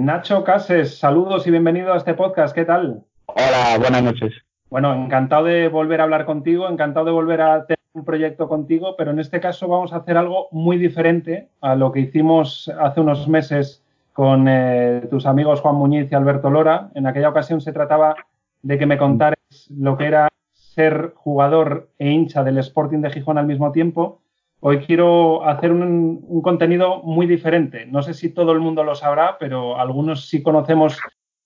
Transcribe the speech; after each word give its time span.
Nacho 0.00 0.44
Cases, 0.44 0.98
saludos 0.98 1.46
y 1.46 1.50
bienvenido 1.50 1.92
a 1.92 1.98
este 1.98 2.14
podcast. 2.14 2.54
¿Qué 2.54 2.64
tal? 2.64 3.04
Hola, 3.26 3.76
buenas 3.78 4.02
noches. 4.02 4.32
Bueno, 4.70 4.94
encantado 4.94 5.44
de 5.44 5.68
volver 5.68 6.00
a 6.00 6.04
hablar 6.04 6.24
contigo, 6.24 6.66
encantado 6.70 7.04
de 7.04 7.12
volver 7.12 7.42
a 7.42 7.66
tener 7.66 7.80
un 7.92 8.06
proyecto 8.06 8.48
contigo, 8.48 8.94
pero 8.96 9.10
en 9.10 9.18
este 9.18 9.40
caso 9.40 9.68
vamos 9.68 9.92
a 9.92 9.96
hacer 9.96 10.16
algo 10.16 10.48
muy 10.52 10.78
diferente 10.78 11.50
a 11.60 11.74
lo 11.74 11.92
que 11.92 12.00
hicimos 12.00 12.72
hace 12.80 13.02
unos 13.02 13.28
meses 13.28 13.84
con 14.14 14.46
eh, 14.48 15.06
tus 15.10 15.26
amigos 15.26 15.60
Juan 15.60 15.74
Muñiz 15.74 16.10
y 16.10 16.14
Alberto 16.14 16.48
Lora. 16.48 16.88
En 16.94 17.06
aquella 17.06 17.28
ocasión 17.28 17.60
se 17.60 17.74
trataba 17.74 18.16
de 18.62 18.78
que 18.78 18.86
me 18.86 18.96
contaras 18.96 19.36
lo 19.68 19.98
que 19.98 20.06
era 20.06 20.28
ser 20.54 21.12
jugador 21.14 21.90
e 21.98 22.08
hincha 22.10 22.42
del 22.42 22.56
Sporting 22.56 23.00
de 23.00 23.10
Gijón 23.10 23.36
al 23.36 23.46
mismo 23.46 23.70
tiempo. 23.70 24.19
Hoy 24.62 24.80
quiero 24.80 25.46
hacer 25.48 25.72
un, 25.72 26.42
contenido 26.42 27.02
muy 27.02 27.26
diferente. 27.26 27.86
No 27.86 28.02
sé 28.02 28.12
si 28.12 28.28
todo 28.28 28.52
el 28.52 28.60
mundo 28.60 28.84
lo 28.84 28.94
sabrá, 28.94 29.38
pero 29.40 29.80
algunos 29.80 30.28
sí 30.28 30.42
conocemos 30.42 30.98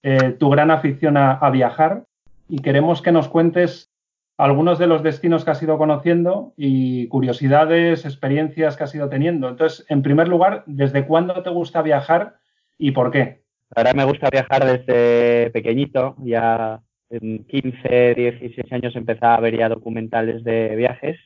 eh, 0.02 0.32
tu 0.38 0.50
gran 0.50 0.72
afición 0.72 1.16
a, 1.16 1.48
viajar 1.50 2.04
y 2.48 2.58
queremos 2.58 3.02
que 3.02 3.12
nos 3.12 3.28
cuentes 3.28 3.92
algunos 4.36 4.80
de 4.80 4.88
los 4.88 5.04
destinos 5.04 5.44
que 5.44 5.52
has 5.52 5.62
ido 5.62 5.78
conociendo 5.78 6.54
y 6.56 7.06
curiosidades, 7.06 8.04
experiencias 8.04 8.76
que 8.76 8.82
has 8.82 8.94
ido 8.96 9.08
teniendo. 9.08 9.48
Entonces, 9.48 9.86
en 9.88 10.02
primer 10.02 10.26
lugar, 10.26 10.64
¿desde 10.66 11.06
cuándo 11.06 11.40
te 11.44 11.50
gusta 11.50 11.82
viajar 11.82 12.34
y 12.78 12.90
por 12.90 13.12
qué? 13.12 13.44
Ahora 13.76 13.94
me 13.94 14.04
gusta 14.04 14.28
viajar 14.28 14.64
desde 14.64 15.50
pequeñito, 15.50 16.16
ya 16.18 16.80
en 17.10 17.44
15, 17.44 18.14
16 18.16 18.72
años 18.72 18.96
empezaba 18.96 19.36
a 19.36 19.40
ver 19.40 19.56
ya 19.56 19.68
documentales 19.68 20.42
de 20.42 20.74
viajes. 20.74 21.16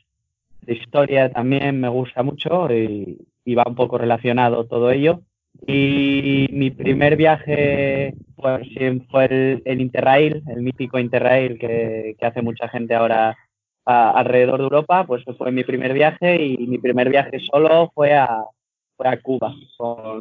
De 0.61 0.73
historia 0.73 1.31
también 1.31 1.79
me 1.79 1.89
gusta 1.89 2.23
mucho 2.23 2.71
y, 2.73 3.17
va 3.55 3.63
un 3.65 3.75
poco 3.75 3.97
relacionado 3.97 4.65
todo 4.65 4.91
ello. 4.91 5.21
Y 5.65 6.47
mi 6.51 6.69
primer 6.69 7.15
viaje 7.15 8.13
pues, 8.35 8.67
fue 9.09 9.25
el, 9.65 9.81
Interrail, 9.81 10.43
el 10.47 10.61
mítico 10.61 10.99
Interrail 10.99 11.57
que, 11.57 12.15
hace 12.21 12.41
mucha 12.41 12.69
gente 12.69 12.93
ahora 12.93 13.35
alrededor 13.85 14.59
de 14.59 14.63
Europa, 14.65 15.05
pues 15.07 15.23
fue 15.35 15.51
mi 15.51 15.63
primer 15.63 15.93
viaje 15.93 16.35
y 16.39 16.67
mi 16.67 16.77
primer 16.77 17.09
viaje 17.09 17.39
solo 17.39 17.91
fue 17.95 18.13
a, 18.13 18.43
fue 18.95 19.07
a 19.07 19.19
Cuba, 19.19 19.55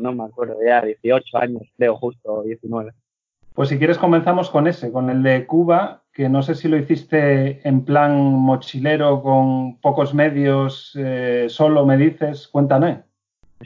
no 0.01 0.13
me 0.15 0.25
acuerdo, 0.25 0.57
ya 0.65 0.81
18 0.81 1.37
años, 1.37 1.63
creo 1.77 1.97
justo, 1.97 2.43
19. 2.45 2.93
Pues 3.59 3.71
si 3.71 3.79
quieres 3.79 3.99
comenzamos 3.99 4.51
con 4.51 4.69
ese, 4.69 4.93
con 4.93 5.11
el 5.11 5.21
de 5.25 5.45
Cuba, 5.45 6.05
que 6.13 6.29
no 6.29 6.45
sé 6.45 6.55
si 6.55 6.69
lo 6.69 6.77
hiciste 6.77 7.59
en 7.69 7.85
plan 7.85 8.17
mochilero 8.17 9.21
con 9.21 9.81
pocos 9.81 10.15
medios, 10.15 10.97
eh, 10.97 11.47
solo 11.49 11.85
me 11.85 11.97
dices, 11.97 12.47
cuéntame. 12.47 13.01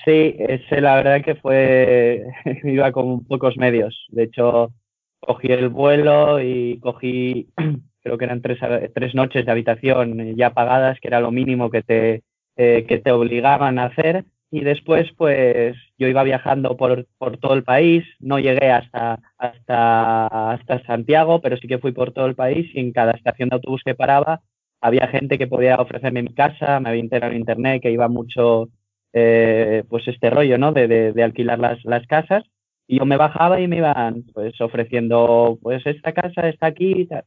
Sí, 0.03 0.35
ese 0.39 0.81
la 0.81 0.95
verdad 0.95 1.23
que 1.23 1.35
fue, 1.35 2.25
iba 2.65 2.91
con 2.91 3.23
pocos 3.27 3.59
medios. 3.59 4.07
De 4.09 4.23
hecho, 4.23 4.73
cogí 5.21 5.49
el 5.49 5.69
vuelo 5.69 6.41
y 6.41 6.81
cogí, 6.81 7.51
creo 8.03 8.17
que 8.17 8.25
eran 8.25 8.41
tres, 8.41 8.61
tres 8.95 9.15
noches 9.15 9.45
de 9.45 9.53
habitación 9.53 10.35
ya 10.37 10.55
pagadas, 10.55 10.99
que 11.01 11.09
era 11.09 11.21
lo 11.21 11.31
mínimo 11.31 11.69
que 11.69 11.83
te, 11.83 12.23
eh, 12.57 12.87
que 12.89 12.97
te 12.97 13.13
obligaban 13.13 13.79
a 13.79 13.85
hacer 13.85 14.25
y 14.53 14.61
después 14.61 15.11
pues 15.17 15.75
yo 15.97 16.09
iba 16.09 16.23
viajando 16.23 16.77
por, 16.77 17.07
por, 17.17 17.39
todo 17.39 17.55
el 17.55 17.65
país, 17.65 18.05
no 18.21 18.39
llegué 18.39 18.71
hasta, 18.71 19.19
hasta, 19.39 20.53
hasta 20.53 20.85
Santiago, 20.85 21.41
pero 21.41 21.57
sí 21.57 21.67
que 21.67 21.79
fui 21.79 21.93
por 21.93 22.13
todo 22.13 22.27
el 22.27 22.35
país 22.35 22.71
y 22.75 22.81
en 22.81 22.93
cada 22.93 23.13
estación 23.13 23.49
de 23.49 23.55
autobús 23.57 23.81
que 23.83 23.95
paraba 23.95 24.43
había 24.83 25.09
gente 25.09 25.39
que 25.39 25.47
podía 25.47 25.77
ofrecerme 25.77 26.23
mi 26.23 26.35
casa, 26.35 26.81
me 26.81 26.91
había 26.91 27.01
enterado 27.01 27.33
en 27.33 27.39
internet 27.39 27.81
que 27.81 27.91
iba 27.91 28.09
mucho 28.09 28.69
eh, 29.15 29.85
pues 29.89 30.07
este 30.07 30.29
rollo, 30.29 30.59
¿no? 30.59 30.73
De, 30.73 30.87
de, 30.87 31.23
alquilar 31.23 31.59
las, 31.59 31.83
las, 31.85 32.07
casas 32.07 32.45
y 32.87 32.99
yo 32.99 33.07
me 33.07 33.17
bajaba 33.17 33.59
y 33.59 33.69
me 33.69 33.79
iban 33.79 34.25
pues 34.35 34.61
ofreciendo 34.61 35.59
pues 35.63 35.87
esta 35.87 36.13
casa 36.13 36.47
está 36.47 36.67
aquí 36.67 36.93
y 36.93 37.07
tal. 37.07 37.25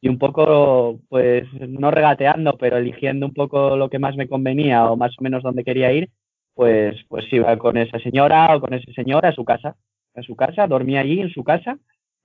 Y 0.00 0.08
un 0.08 0.18
poco, 0.18 1.00
pues, 1.08 1.44
no 1.68 1.90
regateando, 1.90 2.58
pero 2.58 2.76
eligiendo 2.76 3.26
un 3.26 3.32
poco 3.32 3.76
lo 3.76 3.88
que 3.88 3.98
más 3.98 4.14
me 4.16 4.28
convenía 4.28 4.84
o 4.84 4.96
más 4.96 5.14
o 5.18 5.22
menos 5.22 5.42
dónde 5.42 5.64
quería 5.64 5.90
ir, 5.92 6.10
pues, 6.54 6.96
pues 7.08 7.30
iba 7.32 7.56
con 7.58 7.76
esa 7.76 7.98
señora 7.98 8.54
o 8.56 8.60
con 8.60 8.74
ese 8.74 8.92
señor 8.92 9.26
a 9.26 9.32
su 9.32 9.44
casa, 9.44 9.76
a 10.14 10.22
su 10.22 10.36
casa, 10.36 10.66
dormía 10.66 11.00
allí 11.00 11.20
en 11.20 11.30
su 11.30 11.44
casa, 11.44 11.78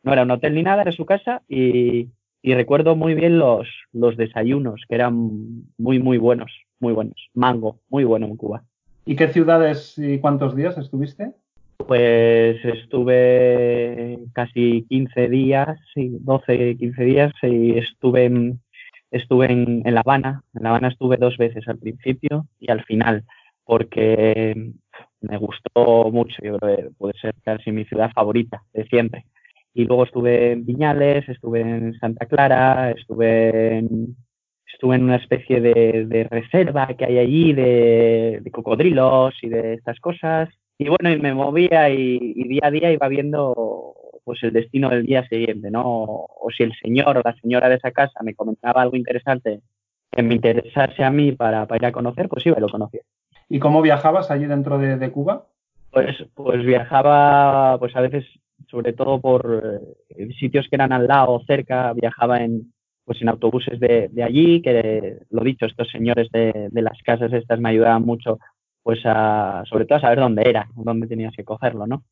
no 0.04 0.14
era 0.14 0.24
un 0.24 0.32
hotel 0.32 0.56
ni 0.56 0.64
nada, 0.64 0.84
era 0.84 0.92
su 0.92 1.06
casa 1.06 1.42
y, 1.48 2.08
y 2.42 2.54
recuerdo 2.54 2.96
muy 2.96 3.16
bien 3.16 3.38
los, 3.38 3.68
los 3.92 4.16
desayunos, 4.16 4.84
que 4.88 4.96
eran 4.96 5.64
muy, 5.78 6.00
muy 6.00 6.18
buenos, 6.18 6.52
muy 6.80 6.94
buenos. 6.94 7.30
Mango, 7.34 7.80
muy 7.90 8.04
bueno 8.04 8.28
en 8.28 8.38
Cuba. 8.38 8.64
¿Y 9.06 9.16
qué 9.16 9.28
ciudades 9.30 9.98
y 9.98 10.20
cuántos 10.20 10.56
días 10.56 10.78
estuviste? 10.78 11.34
Pues 11.78 12.64
estuve 12.64 14.20
casi 14.34 14.86
15 14.90 15.30
días, 15.30 15.80
sí, 15.94 16.18
12, 16.22 16.78
15 16.78 17.04
días 17.04 17.34
y 17.42 17.78
estuve 17.78 18.26
en, 18.26 18.60
estuve 19.12 19.52
en, 19.52 19.82
en 19.86 19.96
La 19.96 20.02
Habana. 20.02 20.44
En 20.54 20.64
La 20.64 20.70
Habana 20.70 20.90
estuve 20.90 21.18
dos 21.18 21.38
veces 21.38 21.68
al 21.68 21.80
principio 21.80 22.46
y 22.60 22.70
al 22.70 22.84
final 22.84 23.24
porque 23.70 24.72
me 25.22 25.38
gustó 25.38 26.10
mucho, 26.12 26.42
yo 26.42 26.58
creo 26.58 26.76
que 26.76 26.90
puede 26.98 27.14
ser 27.20 27.36
casi 27.44 27.72
mi 27.72 27.86
ciudad 27.86 28.10
favorita 28.16 28.64
de 28.74 28.84
siempre. 28.86 29.26
Y 29.76 29.86
luego 29.86 30.06
estuve 30.06 30.54
en 30.54 30.66
Viñales, 30.66 31.30
estuve 31.30 31.62
en 31.62 31.94
Santa 32.00 32.26
Clara, 32.26 32.90
estuve 32.90 33.78
en, 33.78 34.18
estuve 34.66 34.96
en 34.96 35.04
una 35.04 35.18
especie 35.18 35.62
de, 35.62 36.28
reserva 36.32 36.88
que 36.98 37.06
hay 37.06 37.20
allí 37.20 37.54
de, 37.54 38.42
cocodrilos 38.52 39.36
y 39.44 39.50
de 39.50 39.76
estas 39.76 40.00
cosas. 40.00 40.50
Y 40.80 40.90
bueno, 40.90 41.12
y 41.12 41.20
me 41.20 41.36
movía 41.36 41.92
y, 41.92 42.18
día 42.48 42.62
a 42.64 42.72
día 42.72 42.92
iba 42.92 43.08
viendo 43.08 43.94
pues 44.24 44.42
el 44.42 44.52
destino 44.52 44.90
del 44.90 45.06
día 45.06 45.28
siguiente, 45.28 45.70
¿no? 45.70 45.84
O 45.86 46.48
si 46.58 46.64
el 46.64 46.74
señor 46.82 47.20
o 47.20 47.22
la 47.24 47.36
señora 47.36 47.70
de 47.70 47.76
esa 47.76 47.92
casa 47.92 48.20
me 48.24 48.34
comentaba 48.34 48.82
algo 48.82 48.96
interesante 48.96 49.62
que 50.12 50.24
me 50.24 50.34
interesase 50.34 51.04
a 51.04 51.12
mí 51.12 51.34
para, 51.34 51.68
para 51.68 51.78
ir 51.78 51.86
a 51.86 51.92
conocer, 51.92 52.28
pues 52.28 52.44
iba 52.48 52.58
y 52.58 52.62
lo 52.62 52.68
conocía. 52.68 53.02
¿Y 53.50 53.60
cómo 53.60 53.82
viajabas 53.82 54.30
allí 54.30 54.46
dentro 54.46 54.78
de, 54.78 55.12
Cuba? 55.12 55.48
Pues, 55.92 56.16
pues 56.36 56.64
viajaba, 56.64 57.80
pues 57.80 57.96
a 57.96 58.02
veces, 58.02 58.24
sobre 58.70 58.94
todo 58.94 59.20
por 59.20 59.82
eh, 60.10 60.30
sitios 60.40 60.68
que 60.70 60.76
eran 60.76 60.94
al 60.94 61.08
lado 61.08 61.34
o 61.34 61.44
cerca, 61.46 61.92
viajaba 61.94 62.44
en, 62.44 62.72
pues 63.06 63.20
en 63.24 63.30
autobuses 63.30 63.80
de, 63.80 64.12
allí, 64.24 64.62
que 64.62 65.18
lo 65.32 65.44
dicho, 65.44 65.66
estos 65.66 65.90
señores 65.90 66.30
de, 66.32 66.70
las 66.74 67.02
casas 67.04 67.34
estas 67.34 67.60
me 67.60 67.70
ayudaban 67.70 68.04
mucho, 68.04 68.38
pues 68.84 69.00
a, 69.04 69.64
sobre 69.68 69.86
todo 69.86 69.98
a 69.98 70.02
saber 70.02 70.20
dónde 70.20 70.44
era, 70.46 70.70
dónde 70.76 71.08
tenías 71.08 71.36
que 71.36 71.44
cogerlo, 71.44 71.88
¿no? 71.88 72.04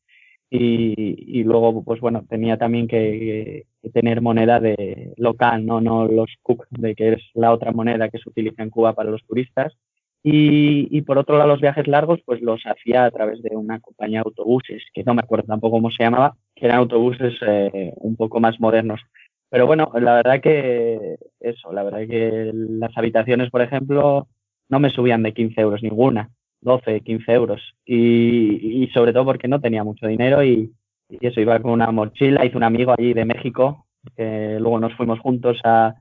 Y, 0.50 1.44
luego, 1.44 1.84
pues 1.84 2.00
bueno, 2.00 2.24
tenía 2.28 2.56
también 2.56 2.88
que, 2.88 3.66
que, 3.82 3.90
tener 3.90 4.22
moneda 4.22 4.58
de 4.58 5.12
local, 5.18 5.64
no, 5.64 5.80
no 5.80 6.06
los 6.08 6.30
cook, 6.42 6.66
de 6.70 6.94
que 6.94 7.12
es 7.12 7.22
la 7.34 7.52
otra 7.52 7.70
moneda 7.70 8.08
que 8.08 8.18
se 8.18 8.28
utiliza 8.28 8.62
en 8.62 8.70
Cuba 8.70 8.94
para 8.94 9.10
los 9.10 9.24
turistas 9.24 9.76
y, 10.22 11.00
por 11.02 11.18
otro 11.18 11.38
lado, 11.38 11.48
los 11.48 11.60
viajes 11.60 11.86
largos, 11.86 12.20
pues 12.24 12.40
los 12.42 12.60
hacía 12.66 13.04
a 13.04 13.10
través 13.10 13.40
de 13.42 13.56
una 13.56 13.80
compañía 13.80 14.18
de 14.18 14.24
autobuses, 14.26 14.82
que 14.92 15.04
no 15.04 15.14
me 15.14 15.20
acuerdo 15.20 15.46
tampoco 15.46 15.76
cómo 15.76 15.90
se 15.90 16.02
llamaba, 16.02 16.36
que 16.54 16.66
eran 16.66 16.78
autobuses 16.78 17.34
eh, 17.46 17.92
un 17.96 18.16
poco 18.16 18.40
más 18.40 18.58
modernos. 18.60 19.00
Pero 19.48 19.66
bueno, 19.66 19.90
la 19.94 20.16
verdad 20.16 20.40
que 20.40 21.16
eso, 21.40 21.72
la 21.72 21.82
verdad 21.82 22.06
que 22.06 22.50
las 22.52 22.96
habitaciones, 22.96 23.50
por 23.50 23.62
ejemplo, 23.62 24.28
no 24.68 24.80
me 24.80 24.90
subían 24.90 25.22
de 25.22 25.32
15 25.32 25.60
euros 25.60 25.82
ninguna, 25.82 26.30
12, 26.60 27.00
15 27.00 27.32
euros. 27.32 27.62
Y, 27.86 28.82
y 28.84 28.88
sobre 28.88 29.12
todo 29.12 29.24
porque 29.24 29.48
no 29.48 29.60
tenía 29.60 29.84
mucho 29.84 30.06
dinero 30.06 30.44
y, 30.44 30.72
y, 31.08 31.26
eso, 31.26 31.40
iba 31.40 31.58
con 31.60 31.70
una 31.70 31.90
mochila, 31.90 32.44
hice 32.44 32.56
un 32.56 32.64
amigo 32.64 32.92
allí 32.92 33.14
de 33.14 33.24
México, 33.24 33.86
que 34.16 34.58
luego 34.60 34.80
nos 34.80 34.94
fuimos 34.94 35.20
juntos 35.20 35.58
a, 35.64 35.94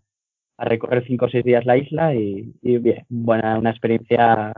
a 0.57 0.65
recorrer 0.65 1.05
cinco 1.05 1.25
o 1.25 1.29
seis 1.29 1.43
días 1.43 1.65
la 1.65 1.77
isla 1.77 2.15
y, 2.15 2.53
bien, 2.61 3.05
buena, 3.09 3.57
una 3.57 3.69
experiencia 3.69 4.53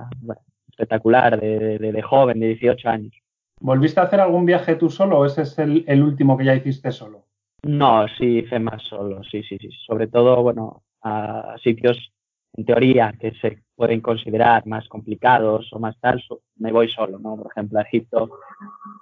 espectacular 0.70 1.40
de, 1.40 2.02
joven, 2.02 2.40
de 2.40 2.48
18 2.48 2.90
años. 2.90 3.14
¿Volviste 3.60 4.00
a 4.00 4.04
hacer 4.04 4.22
algún 4.22 4.46
viaje 4.46 4.76
tú 4.76 4.90
solo 4.90 5.20
o 5.20 5.26
ese 5.26 5.42
es 5.42 5.60
el, 5.60 6.02
último 6.02 6.38
que 6.38 6.46
ya 6.46 6.56
hiciste 6.56 6.92
solo? 6.92 7.26
No, 7.64 8.08
sí, 8.18 8.40
hice 8.40 8.60
más 8.60 8.82
solo, 8.84 9.22
sí, 9.24 9.44
sí, 9.44 9.58
sí. 9.60 9.70
Sobre 9.86 10.08
todo, 10.08 10.42
bueno, 10.42 10.84
a 11.02 11.56
sitios 11.62 12.14
en 12.54 12.66
teoría 12.66 13.14
que 13.20 13.32
se 13.42 13.64
pueden 13.76 14.00
considerar 14.00 14.66
más 14.66 14.88
complicados 14.88 15.72
o 15.74 15.80
más 15.80 16.00
tal, 16.00 16.24
me 16.58 16.72
voy 16.72 16.90
solo, 16.90 17.20
¿no? 17.20 17.36
Por 17.36 17.52
ejemplo, 17.52 17.80
a 17.80 17.84
Egipto 17.84 18.30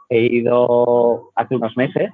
he 0.09 0.21
ido 0.21 1.31
hace 1.35 1.55
unos 1.55 1.77
meses 1.77 2.09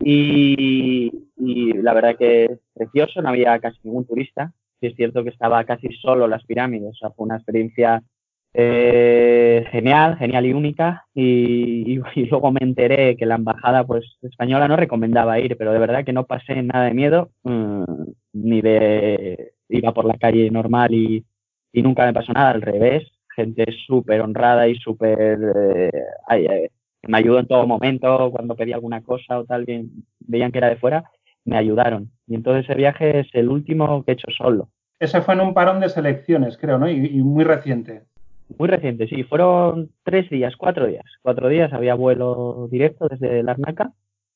y, 0.00 1.27
la 1.74 1.94
verdad 1.94 2.16
que 2.16 2.44
es 2.44 2.58
precioso, 2.74 3.22
no 3.22 3.30
había 3.30 3.58
casi 3.58 3.78
ningún 3.84 4.06
turista. 4.06 4.52
es 4.80 4.94
cierto 4.96 5.24
que 5.24 5.30
estaba 5.30 5.64
casi 5.64 5.88
solo 6.00 6.28
las 6.28 6.44
pirámides, 6.44 6.90
o 6.90 6.94
sea, 6.94 7.10
fue 7.10 7.26
una 7.26 7.36
experiencia 7.36 8.02
eh, 8.54 9.66
genial, 9.70 10.16
genial 10.18 10.46
y 10.46 10.52
única. 10.52 11.06
Y, 11.14 12.26
luego 12.30 12.52
me 12.52 12.60
enteré 12.62 13.16
que 13.16 13.26
la 13.26 13.36
embajada 13.36 13.84
pues 13.86 14.04
española 14.22 14.68
no 14.68 14.76
recomendaba 14.76 15.38
ir, 15.40 15.56
pero 15.56 15.72
de 15.72 15.78
verdad 15.78 16.04
que 16.04 16.12
no 16.12 16.26
pasé 16.26 16.62
nada 16.62 16.86
de 16.86 16.94
miedo, 16.94 17.30
mm, 17.44 17.84
ni 18.34 18.60
de 18.60 19.52
iba 19.68 19.92
por 19.92 20.04
la 20.04 20.14
calle 20.18 20.50
normal 20.50 20.94
y, 20.94 21.24
nunca 21.74 22.04
me 22.06 22.12
pasó 22.12 22.32
nada, 22.32 22.50
al 22.50 22.62
revés, 22.62 23.04
gente 23.36 23.66
súper 23.86 24.20
honrada 24.20 24.66
y 24.68 24.74
súper... 24.76 25.38
Eh, 26.30 26.70
me 27.06 27.18
ayudó 27.18 27.38
en 27.38 27.46
todo 27.46 27.66
momento, 27.66 28.30
cuando 28.32 28.56
pedí 28.56 28.72
alguna 28.72 29.02
cosa 29.02 29.38
o 29.38 29.44
tal, 29.44 29.64
bien, 29.64 29.90
veían 30.20 30.50
que 30.52 30.58
era 30.58 30.68
de 30.68 30.76
fuera, 30.76 31.04
me 31.48 31.56
ayudaron. 31.56 32.10
Y 32.26 32.34
entonces 32.34 32.64
ese 32.64 32.74
viaje 32.74 33.20
es 33.20 33.28
el 33.32 33.48
último 33.48 34.04
que 34.04 34.12
he 34.12 34.14
hecho 34.14 34.28
solo. 34.36 34.68
Ese 35.00 35.20
fue 35.22 35.34
en 35.34 35.40
un 35.40 35.54
parón 35.54 35.80
de 35.80 35.88
selecciones, 35.88 36.58
creo, 36.58 36.78
¿no? 36.78 36.88
Y, 36.90 37.22
muy 37.22 37.44
reciente. 37.44 38.02
Muy 38.58 38.68
reciente, 38.68 39.06
sí. 39.08 39.22
Fueron 39.24 39.90
tres 40.02 40.28
días, 40.28 40.56
cuatro 40.56 40.86
días. 40.86 41.04
Cuatro 41.22 41.48
días 41.48 41.72
había 41.72 41.94
vuelo 41.94 42.68
directo 42.70 43.08
desde 43.08 43.42
Larnaca 43.42 43.92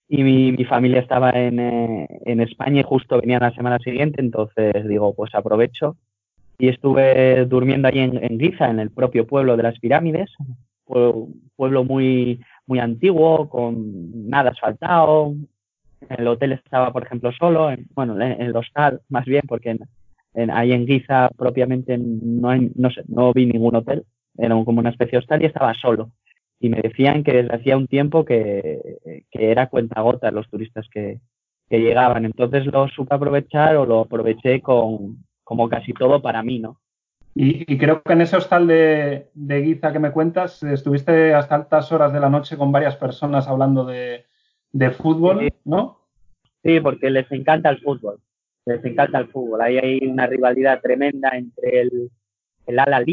y 0.09 0.23
mi, 0.23 0.65
familia 0.65 1.01
estaba 1.01 1.31
en, 1.31 1.59
eh, 1.59 2.07
en, 2.25 2.41
España 2.41 2.81
y 2.81 2.85
justo 2.85 3.21
venía 3.21 3.39
la 3.39 3.55
semana 3.55 3.79
siguiente, 3.79 4.21
entonces 4.21 4.87
digo, 4.87 5.15
pues 5.15 5.35
aprovecho. 5.35 5.97
Y 6.59 6.69
estuve 6.69 7.45
durmiendo 7.47 7.89
ahí 7.89 7.99
en, 7.99 8.23
en 8.23 8.39
Giza, 8.39 8.69
en 8.69 8.79
el 8.79 8.91
propio 8.91 9.27
pueblo 9.27 9.57
de 9.57 9.63
las 9.65 9.79
pirámides, 9.81 10.31
pueblo 10.85 11.85
muy, 11.85 12.41
muy 12.67 12.79
antiguo, 12.79 13.49
con 13.49 14.29
nada 14.29 14.51
asfaltado. 14.51 15.35
El 16.09 16.27
hotel 16.27 16.53
estaba, 16.53 16.93
por 16.93 17.05
ejemplo, 17.05 17.33
solo, 17.33 17.71
bueno, 17.95 18.21
en 18.21 18.41
el 18.41 18.57
hostal 18.57 19.01
más 19.09 19.25
bien, 19.25 19.43
porque 19.47 19.77
en, 20.35 20.51
ahí 20.51 20.73
en 20.73 20.87
Giza 20.87 21.31
propiamente 21.37 21.99
no, 21.99 22.49
hay, 22.49 22.71
no, 22.75 22.91
sé, 22.91 23.03
no 23.09 23.33
vi 23.33 23.47
ningún 23.47 23.77
hotel, 23.77 24.05
era 24.37 24.55
como 24.65 24.81
una 24.81 24.91
especie 24.91 25.13
de 25.13 25.19
hostal 25.19 25.43
y 25.43 25.47
estaba 25.47 25.75
solo. 25.75 26.11
Y 26.61 26.69
me 26.69 26.81
decían 26.81 27.25
que 27.25 27.33
desde 27.33 27.55
hacía 27.55 27.77
un 27.77 27.89
tiempo 27.89 28.25
que, 28.25 29.25
que 29.31 29.51
era 29.51 29.69
cuentagotas 29.69 30.33
los 30.33 30.49
turistas 30.49 30.87
que, 30.93 31.21
que 31.69 31.81
llegaban. 31.81 32.25
Entonces 32.25 32.67
lo 32.67 32.87
supe 32.89 33.15
aprovechar 33.15 33.77
o 33.77 33.87
lo 33.87 34.01
aproveché 34.01 34.61
con, 34.61 35.25
como 35.43 35.69
casi 35.69 35.93
todo 35.93 36.23
para 36.23 36.43
mí, 36.43 36.59
¿no? 36.59 36.81
Y, 37.35 37.79
creo 37.79 38.03
que 38.03 38.13
en 38.13 38.21
ese 38.21 38.37
hostal 38.37 38.67
de, 38.67 39.31
de, 39.33 39.61
Guiza 39.63 39.91
que 39.91 39.99
me 39.99 40.13
cuentas, 40.13 40.63
estuviste 40.63 41.33
hasta 41.33 41.55
altas 41.55 41.91
horas 41.91 42.13
de 42.13 42.21
la 42.21 42.29
noche 42.29 42.59
con 42.59 42.73
varias 42.73 42.97
personas 42.97 43.49
hablando 43.49 43.87
de, 43.87 44.27
de 44.73 44.91
fútbol, 44.91 45.53
¿no? 45.65 45.99
Sí, 46.63 46.81
porque 46.81 47.11
les 47.11 47.31
encanta 47.31 47.71
el 47.71 47.81
fútbol. 47.81 48.19
Les 48.65 48.85
encanta 48.85 49.19
el 49.19 49.29
fútbol. 49.29 49.61
Ahí 49.61 49.79
hay 49.79 50.07
una 50.07 50.27
rivalidad 50.27 50.81
tremenda 50.81 51.31
entre 51.35 51.81
el, 51.81 52.11
el 52.67 52.79
al 52.79 53.05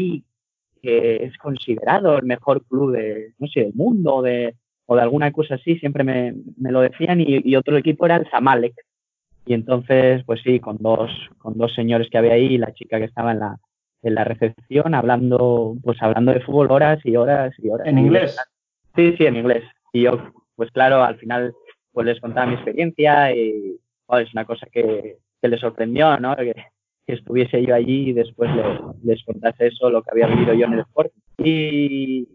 que 0.82 1.24
es 1.24 1.36
considerado 1.36 2.16
el 2.18 2.24
mejor 2.24 2.64
club 2.64 2.92
de, 2.92 3.34
no 3.38 3.46
sé, 3.48 3.60
del 3.60 3.74
mundo 3.74 4.22
de, 4.22 4.54
o 4.86 4.96
de 4.96 5.02
alguna 5.02 5.30
cosa 5.30 5.56
así, 5.56 5.78
siempre 5.78 6.04
me, 6.04 6.34
me 6.56 6.72
lo 6.72 6.80
decían, 6.80 7.20
y, 7.20 7.40
y, 7.44 7.56
otro 7.56 7.76
equipo 7.76 8.06
era 8.06 8.16
el 8.16 8.28
Zamalek. 8.30 8.74
Y 9.46 9.54
entonces, 9.54 10.22
pues 10.24 10.40
sí, 10.42 10.58
con 10.60 10.78
dos, 10.78 11.10
con 11.38 11.58
dos 11.58 11.74
señores 11.74 12.08
que 12.10 12.18
había 12.18 12.32
ahí 12.32 12.54
y 12.54 12.58
la 12.58 12.72
chica 12.72 12.98
que 12.98 13.04
estaba 13.04 13.32
en 13.32 13.40
la, 13.40 13.58
en 14.02 14.14
la 14.14 14.24
recepción 14.24 14.94
hablando, 14.94 15.76
pues 15.82 16.00
hablando 16.02 16.32
de 16.32 16.40
fútbol 16.40 16.70
horas 16.70 17.00
y 17.04 17.16
horas 17.16 17.52
y 17.58 17.68
horas. 17.68 17.86
¿En 17.86 17.98
inglés? 17.98 18.36
Sí, 18.96 19.14
sí, 19.16 19.26
en 19.26 19.36
inglés. 19.36 19.64
Y 19.92 20.02
yo, 20.02 20.32
pues 20.60 20.72
claro, 20.72 21.02
al 21.02 21.16
final 21.16 21.54
pues 21.90 22.06
les 22.06 22.20
contaba 22.20 22.44
mi 22.44 22.52
experiencia 22.52 23.34
y 23.34 23.78
es 24.10 24.32
una 24.34 24.44
cosa 24.44 24.66
que, 24.70 25.16
que 25.40 25.48
les 25.48 25.58
sorprendió, 25.58 26.18
¿no? 26.18 26.36
Que, 26.36 26.54
estuviese 27.06 27.64
yo 27.64 27.74
allí 27.74 28.10
y 28.10 28.12
después 28.12 28.50
les, 29.02 29.24
contase 29.24 29.68
eso, 29.68 29.88
lo 29.88 30.02
que 30.02 30.10
había 30.10 30.26
vivido 30.26 30.52
yo 30.52 30.66
en 30.66 30.72
el 30.74 30.78
deporte. 30.80 31.14
Y, 31.38 32.28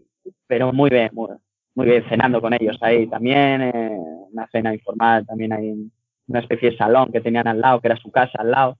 pero 0.48 0.72
muy 0.72 0.90
bien, 0.90 1.10
muy, 1.14 1.86
bien, 1.86 2.04
cenando 2.08 2.40
con 2.40 2.52
ellos 2.52 2.76
ahí 2.80 3.06
también, 3.06 3.62
eh, 3.62 3.96
una 4.32 4.48
cena 4.48 4.74
informal, 4.74 5.24
también 5.24 5.52
hay 5.52 5.88
una 6.26 6.40
especie 6.40 6.72
de 6.72 6.76
salón 6.76 7.12
que 7.12 7.20
tenían 7.20 7.46
al 7.46 7.60
lado, 7.60 7.80
que 7.80 7.86
era 7.86 7.96
su 7.96 8.10
casa 8.10 8.38
al 8.40 8.50
lado. 8.50 8.76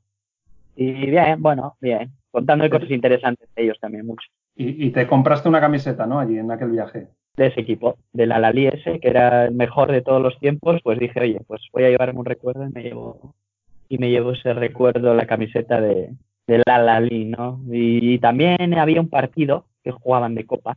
Y 0.74 0.90
bien, 1.08 1.40
bueno, 1.40 1.76
bien, 1.80 2.10
contando 2.32 2.68
cosas 2.68 2.90
interesantes 2.90 3.48
de 3.54 3.62
ellos 3.62 3.78
también, 3.80 4.06
mucho. 4.06 4.26
Y, 4.56 4.90
te 4.90 5.06
compraste 5.06 5.48
una 5.48 5.60
camiseta, 5.60 6.04
¿no? 6.04 6.18
Allí 6.18 6.36
en 6.36 6.50
aquel 6.50 6.72
viaje. 6.72 7.06
De 7.36 7.48
ese 7.48 7.60
equipo, 7.60 7.96
del 8.12 8.32
Alali 8.32 8.66
ese, 8.66 8.98
que 8.98 9.08
era 9.08 9.44
el 9.44 9.54
mejor 9.54 9.92
de 9.92 10.00
todos 10.00 10.22
los 10.22 10.38
tiempos, 10.38 10.80
pues 10.82 10.98
dije, 10.98 11.20
oye, 11.20 11.40
pues 11.46 11.60
voy 11.72 11.84
a 11.84 11.90
llevarme 11.90 12.18
un 12.20 12.24
recuerdo 12.24 12.66
y 12.66 12.72
me 12.72 12.82
llevo, 12.82 13.34
y 13.88 13.98
me 13.98 14.10
llevo 14.10 14.32
ese 14.32 14.54
recuerdo, 14.54 15.14
la 15.14 15.26
camiseta 15.26 15.80
de, 15.80 16.10
del 16.46 16.62
Alali, 16.66 17.24
¿no? 17.24 17.60
Y, 17.70 18.18
también 18.18 18.74
había 18.78 19.00
un 19.00 19.08
partido 19.08 19.66
que 19.82 19.90
jugaban 19.90 20.34
de 20.34 20.46
copa, 20.46 20.76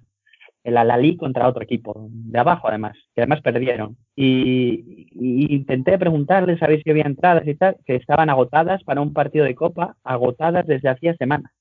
el 0.63 0.77
Alali 0.77 1.15
contra 1.15 1.47
otro 1.47 1.63
equipo, 1.63 2.07
de 2.09 2.39
abajo 2.39 2.67
además, 2.67 2.97
que 3.15 3.21
además 3.21 3.41
perdieron. 3.41 3.95
Y, 4.15 5.07
intenté 5.53 5.97
preguntarles 5.97 6.59
ver 6.59 6.81
si 6.83 6.89
había 6.89 7.03
entradas 7.03 7.47
y 7.47 7.55
tal, 7.55 7.77
que 7.85 7.95
estaban 7.95 8.29
agotadas 8.29 8.83
para 8.83 9.01
un 9.01 9.13
partido 9.13 9.45
de 9.45 9.55
copa, 9.55 9.95
agotadas 10.03 10.65
desde 10.65 10.89
hacía 10.89 11.15
semanas. 11.15 11.51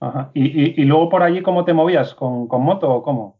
Ajá. 0.00 0.30
¿Y, 0.34 0.84
luego 0.84 1.08
por 1.08 1.22
allí 1.22 1.42
cómo 1.42 1.64
te 1.64 1.72
movías? 1.72 2.14
¿Con, 2.14 2.48
moto 2.48 2.92
o 2.92 3.02
cómo? 3.02 3.36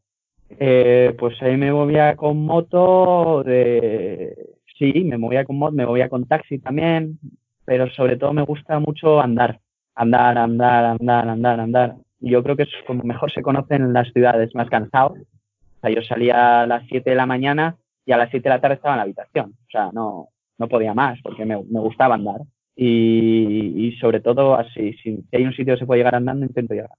Eh, 0.58 1.14
pues 1.18 1.40
ahí 1.42 1.56
me 1.56 1.72
movía 1.72 2.16
con 2.16 2.44
moto, 2.44 3.42
de... 3.44 4.34
sí, 4.78 5.04
me 5.04 5.18
movía 5.18 5.44
con 5.44 5.56
moto, 5.56 5.72
me 5.72 5.86
movía 5.86 6.08
con 6.08 6.26
taxi 6.26 6.58
también, 6.58 7.18
pero 7.64 7.90
sobre 7.90 8.16
todo 8.16 8.32
me 8.32 8.42
gusta 8.42 8.78
mucho 8.78 9.20
andar, 9.20 9.60
andar, 9.94 10.38
andar, 10.38 10.84
andar, 10.84 11.28
andar, 11.28 11.60
andar 11.60 11.96
yo 12.22 12.42
creo 12.42 12.56
que 12.56 12.62
es 12.62 12.70
como 12.86 13.02
mejor 13.02 13.32
se 13.32 13.42
conocen 13.42 13.82
en 13.82 13.92
las 13.92 14.10
ciudades, 14.12 14.54
más 14.54 14.70
cansado. 14.70 15.16
O 15.16 15.80
sea, 15.80 15.90
yo 15.90 16.02
salía 16.02 16.62
a 16.62 16.66
las 16.66 16.84
7 16.88 17.10
de 17.10 17.16
la 17.16 17.26
mañana 17.26 17.76
y 18.06 18.12
a 18.12 18.16
las 18.16 18.30
7 18.30 18.44
de 18.44 18.54
la 18.54 18.60
tarde 18.60 18.76
estaba 18.76 18.94
en 18.94 18.98
la 18.98 19.02
habitación. 19.02 19.50
O 19.50 19.70
sea, 19.70 19.90
no, 19.92 20.28
no 20.58 20.68
podía 20.68 20.94
más 20.94 21.20
porque 21.22 21.44
me, 21.44 21.56
me 21.64 21.80
gustaba 21.80 22.14
andar. 22.14 22.40
Y, 22.76 23.88
y, 23.88 23.96
sobre 23.96 24.20
todo 24.20 24.54
así, 24.56 24.94
si 24.94 25.22
hay 25.32 25.44
un 25.44 25.52
sitio 25.52 25.74
que 25.74 25.80
se 25.80 25.86
puede 25.86 25.98
llegar 25.98 26.14
andando, 26.14 26.46
intento 26.46 26.74
llegar. 26.74 26.90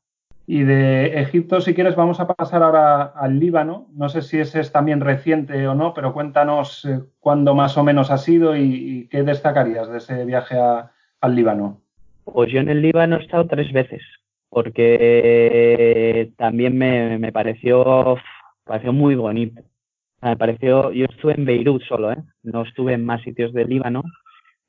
Y 0.45 0.63
de 0.63 1.21
Egipto, 1.21 1.61
si 1.61 1.73
quieres, 1.73 1.95
vamos 1.95 2.19
a 2.19 2.27
pasar 2.27 2.63
ahora 2.63 3.03
al 3.03 3.39
Líbano. 3.39 3.87
No 3.93 4.09
sé 4.09 4.21
si 4.21 4.39
ese 4.39 4.59
es 4.59 4.71
también 4.71 4.99
reciente 4.99 5.67
o 5.67 5.73
no, 5.73 5.93
pero 5.93 6.13
cuéntanos 6.13 6.83
eh, 6.85 6.99
cuándo 7.19 7.55
más 7.55 7.77
o 7.77 7.83
menos 7.83 8.11
ha 8.11 8.17
sido 8.17 8.57
y, 8.57 9.07
qué 9.09 9.23
destacarías 9.23 9.89
de 9.89 9.99
ese 9.99 10.25
viaje 10.25 10.57
a, 10.59 10.91
al 11.21 11.35
Líbano. 11.35 11.81
Pues 12.25 12.51
yo 12.51 12.59
en 12.59 12.69
el 12.69 12.81
Líbano 12.81 13.17
he 13.17 13.23
estado 13.23 13.47
tres 13.47 13.71
veces 13.71 14.01
porque 14.53 16.31
también 16.37 16.77
me, 16.77 17.17
me 17.17 17.31
pareció, 17.31 18.17
pareció 18.63 18.93
muy 18.93 19.15
bonito. 19.15 19.63
Me 20.21 20.37
pareció, 20.37 20.91
yo 20.91 21.05
estuve 21.05 21.33
en 21.33 21.45
Beirut 21.45 21.81
solo, 21.83 22.11
¿eh? 22.11 22.23
no 22.43 22.61
estuve 22.61 22.93
en 22.93 23.03
más 23.03 23.21
sitios 23.23 23.51
del 23.51 23.67
Líbano, 23.67 24.03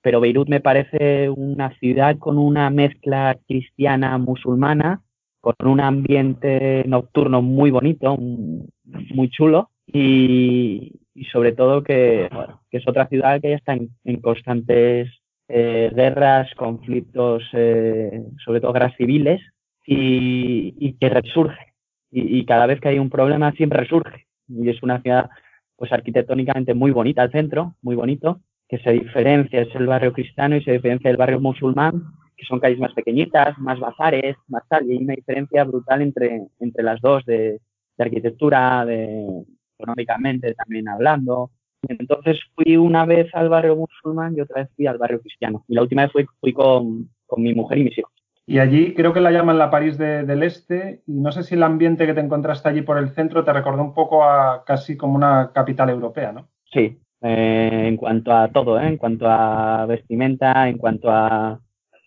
pero 0.00 0.20
Beirut 0.20 0.48
me 0.48 0.60
parece 0.60 1.28
una 1.30 1.70
ciudad 1.78 2.18
con 2.18 2.38
una 2.38 2.70
mezcla 2.70 3.36
cristiana 3.46 4.16
musulmana, 4.18 5.02
con 5.44 5.68
un 5.68 5.80
ambiente 5.80 6.84
nocturno 6.86 7.42
muy 7.42 7.70
bonito, 7.70 8.16
muy 8.16 9.28
chulo 9.28 9.68
y, 9.86 10.92
y 11.14 11.24
sobre 11.26 11.52
todo 11.52 11.82
que, 11.82 12.28
bueno, 12.32 12.62
que 12.70 12.78
es 12.78 12.88
otra 12.88 13.06
ciudad 13.08 13.40
que 13.40 13.50
ya 13.50 13.56
está 13.56 13.74
en, 13.74 14.20
constantes 14.20 15.10
eh, 15.48 15.90
guerras, 15.94 16.48
conflictos, 16.56 17.44
eh, 17.52 18.22
sobre 18.44 18.60
todo 18.60 18.72
guerras 18.72 18.96
civiles, 18.96 19.40
y, 19.86 20.94
que 20.94 21.08
resurge. 21.10 21.74
Y, 22.10 22.44
cada 22.46 22.66
vez 22.66 22.80
que 22.80 22.88
hay 22.88 22.98
un 22.98 23.10
problema 23.10 23.52
siempre 23.52 23.80
resurge. 23.80 24.26
Y 24.48 24.70
es 24.70 24.82
una 24.82 25.02
ciudad 25.02 25.28
pues 25.76 25.92
arquitectónicamente 25.92 26.72
muy 26.72 26.90
bonita 26.90 27.22
al 27.22 27.32
centro, 27.32 27.74
muy 27.82 27.96
bonito, 27.96 28.40
que 28.68 28.78
se 28.78 28.92
diferencia, 28.92 29.60
es 29.60 29.74
el 29.74 29.86
barrio 29.86 30.12
cristiano 30.12 30.56
y 30.56 30.62
se 30.62 30.72
diferencia 30.72 31.10
del 31.10 31.18
barrio 31.18 31.40
musulmán, 31.40 32.04
que 32.36 32.46
son 32.46 32.60
calles 32.60 32.78
más 32.78 32.92
pequeñitas, 32.92 33.56
más 33.58 33.78
bazares, 33.78 34.36
más 34.48 34.62
tal, 34.68 34.86
y 34.86 34.92
hay 34.92 35.04
una 35.04 35.14
diferencia 35.14 35.64
brutal 35.64 36.02
entre, 36.02 36.48
entre 36.60 36.82
las 36.82 37.00
dos 37.00 37.24
de, 37.24 37.60
de 37.96 38.04
arquitectura, 38.04 38.84
de 38.84 39.44
económicamente 39.78 40.54
también 40.54 40.88
hablando. 40.88 41.50
Entonces 41.88 42.40
fui 42.54 42.76
una 42.76 43.04
vez 43.04 43.28
al 43.34 43.48
barrio 43.48 43.76
musulmán 43.76 44.34
y 44.36 44.40
otra 44.40 44.62
vez 44.62 44.70
fui 44.74 44.86
al 44.86 44.98
barrio 44.98 45.20
cristiano. 45.20 45.64
Y 45.68 45.74
la 45.74 45.82
última 45.82 46.02
vez 46.02 46.12
fui, 46.12 46.26
fui 46.40 46.52
con, 46.52 47.10
con 47.26 47.42
mi 47.42 47.54
mujer 47.54 47.78
y 47.78 47.84
mis 47.84 47.98
hijos. 47.98 48.12
Y 48.46 48.58
allí 48.58 48.94
creo 48.94 49.12
que 49.12 49.20
la 49.20 49.30
llaman 49.30 49.58
la 49.58 49.70
París 49.70 49.96
del 49.96 50.42
Este. 50.42 51.02
Y 51.06 51.12
no 51.12 51.32
sé 51.32 51.42
si 51.42 51.54
el 51.54 51.62
ambiente 51.62 52.06
que 52.06 52.14
te 52.14 52.20
encontraste 52.20 52.68
allí 52.68 52.82
por 52.82 52.98
el 52.98 53.10
centro 53.10 53.44
te 53.44 53.52
recordó 53.52 53.82
un 53.82 53.94
poco 53.94 54.24
a 54.24 54.64
casi 54.64 54.96
como 54.96 55.14
una 55.14 55.50
capital 55.52 55.90
europea, 55.90 56.32
¿no? 56.32 56.48
Sí, 56.70 56.98
eh, 57.22 57.84
en 57.86 57.96
cuanto 57.96 58.32
a 58.32 58.48
todo, 58.48 58.78
¿eh? 58.78 58.88
en 58.88 58.96
cuanto 58.98 59.26
a 59.28 59.86
vestimenta, 59.86 60.68
en 60.68 60.76
cuanto 60.76 61.10
a 61.10 61.58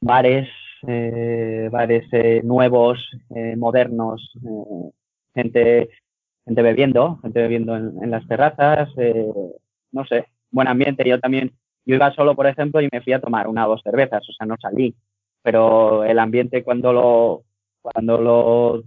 bares, 0.01 0.47
eh, 0.87 1.69
bares 1.71 2.05
nuevos, 2.43 3.09
modernos, 3.57 4.33
gente, 5.33 5.89
gente 6.45 6.61
bebiendo, 6.61 7.19
gente 7.21 7.41
bebiendo 7.41 7.75
en, 7.75 8.11
las 8.11 8.27
terrazas, 8.27 8.89
no 9.91 10.05
sé, 10.05 10.25
buen 10.51 10.67
ambiente. 10.67 11.07
Yo 11.07 11.19
también, 11.19 11.51
yo 11.85 11.95
iba 11.95 12.13
solo, 12.13 12.35
por 12.35 12.47
ejemplo, 12.47 12.81
y 12.81 12.89
me 12.91 13.01
fui 13.01 13.13
a 13.13 13.21
tomar 13.21 13.47
una 13.47 13.67
o 13.67 13.71
dos 13.71 13.81
cervezas, 13.83 14.27
o 14.29 14.33
sea, 14.33 14.45
no 14.45 14.55
salí 14.61 14.95
pero 15.47 16.03
el 16.03 16.19
ambiente 16.19 16.61
cuando 16.61 16.91
lo, 16.91 17.43
cuando 17.81 18.17
lo, 18.17 18.83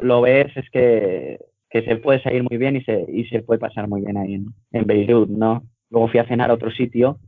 lo 0.00 0.20
ves 0.20 0.56
es 0.56 0.70
que, 0.70 1.36
que 1.68 1.82
se 1.82 1.96
puede 1.96 2.22
salir 2.22 2.44
muy 2.48 2.58
bien 2.58 2.76
y 2.76 2.84
se, 2.84 3.04
y 3.08 3.24
se 3.24 3.42
puede 3.42 3.58
pasar 3.58 3.88
muy 3.88 4.02
bien 4.02 4.16
ahí 4.16 4.34
en, 4.34 4.46
en 4.70 4.86
Beirut, 4.86 5.28
¿no? 5.28 5.64
Luego 5.90 6.06
fui 6.06 6.20
a 6.20 6.28
cenar 6.28 6.50
a 6.50 6.54
otro 6.54 6.70
sitio, 6.70 7.18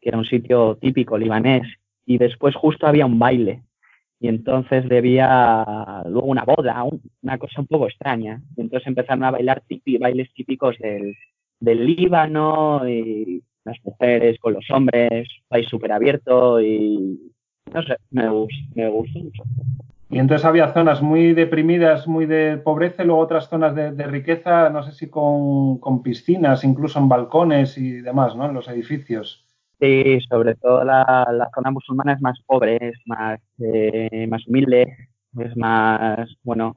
que 0.00 0.10
era 0.10 0.18
un 0.18 0.24
sitio 0.24 0.76
típico 0.80 1.18
libanés, 1.18 1.66
y 2.06 2.18
después 2.18 2.54
justo 2.54 2.86
había 2.86 3.06
un 3.06 3.18
baile. 3.18 3.62
y 4.20 4.28
entonces 4.28 4.88
debía 4.88 6.02
luego 6.06 6.28
una 6.28 6.44
boda, 6.44 6.84
una 7.22 7.38
cosa 7.38 7.60
un 7.60 7.66
poco 7.66 7.88
extraña. 7.88 8.40
Y 8.56 8.60
entonces 8.60 8.86
empezaron 8.86 9.24
a 9.24 9.32
bailar 9.32 9.62
bailes 9.98 10.32
típicos 10.32 10.78
del, 10.78 11.16
del 11.58 11.86
Líbano 11.86 12.88
y 12.88 13.42
las 13.64 13.76
mujeres 13.84 14.38
con 14.38 14.54
los 14.54 14.70
hombres, 14.70 15.28
país 15.48 15.66
súper 15.68 15.92
abierto 15.92 16.60
y 16.60 17.18
no 17.72 17.82
sé, 17.82 17.96
me, 18.10 18.24
me 18.74 18.88
gustó 18.88 19.18
mucho. 19.18 19.42
Y 20.10 20.18
entonces 20.18 20.44
había 20.44 20.74
zonas 20.74 21.00
muy 21.00 21.32
deprimidas, 21.32 22.06
muy 22.06 22.26
de 22.26 22.58
pobreza, 22.58 23.02
y 23.02 23.06
luego 23.06 23.22
otras 23.22 23.48
zonas 23.48 23.74
de, 23.74 24.06
riqueza, 24.06 24.68
no 24.68 24.82
sé 24.82 24.92
si 24.92 25.08
con, 25.08 25.78
con, 25.78 26.02
piscinas, 26.02 26.64
incluso 26.64 26.98
en 26.98 27.08
balcones 27.08 27.78
y 27.78 27.92
demás, 28.02 28.36
¿no? 28.36 28.44
En 28.44 28.52
los 28.52 28.68
edificios. 28.68 29.46
Sí, 29.82 30.20
sobre 30.30 30.54
todo 30.54 30.84
la, 30.84 31.26
la 31.32 31.50
zona 31.54 31.72
musulmana 31.72 32.12
es 32.12 32.20
más 32.22 32.40
pobre, 32.46 32.78
es 32.80 33.00
más, 33.06 33.40
eh, 33.58 34.28
más 34.28 34.46
humilde, 34.46 34.96
es 35.40 35.56
más, 35.56 36.28
bueno, 36.44 36.76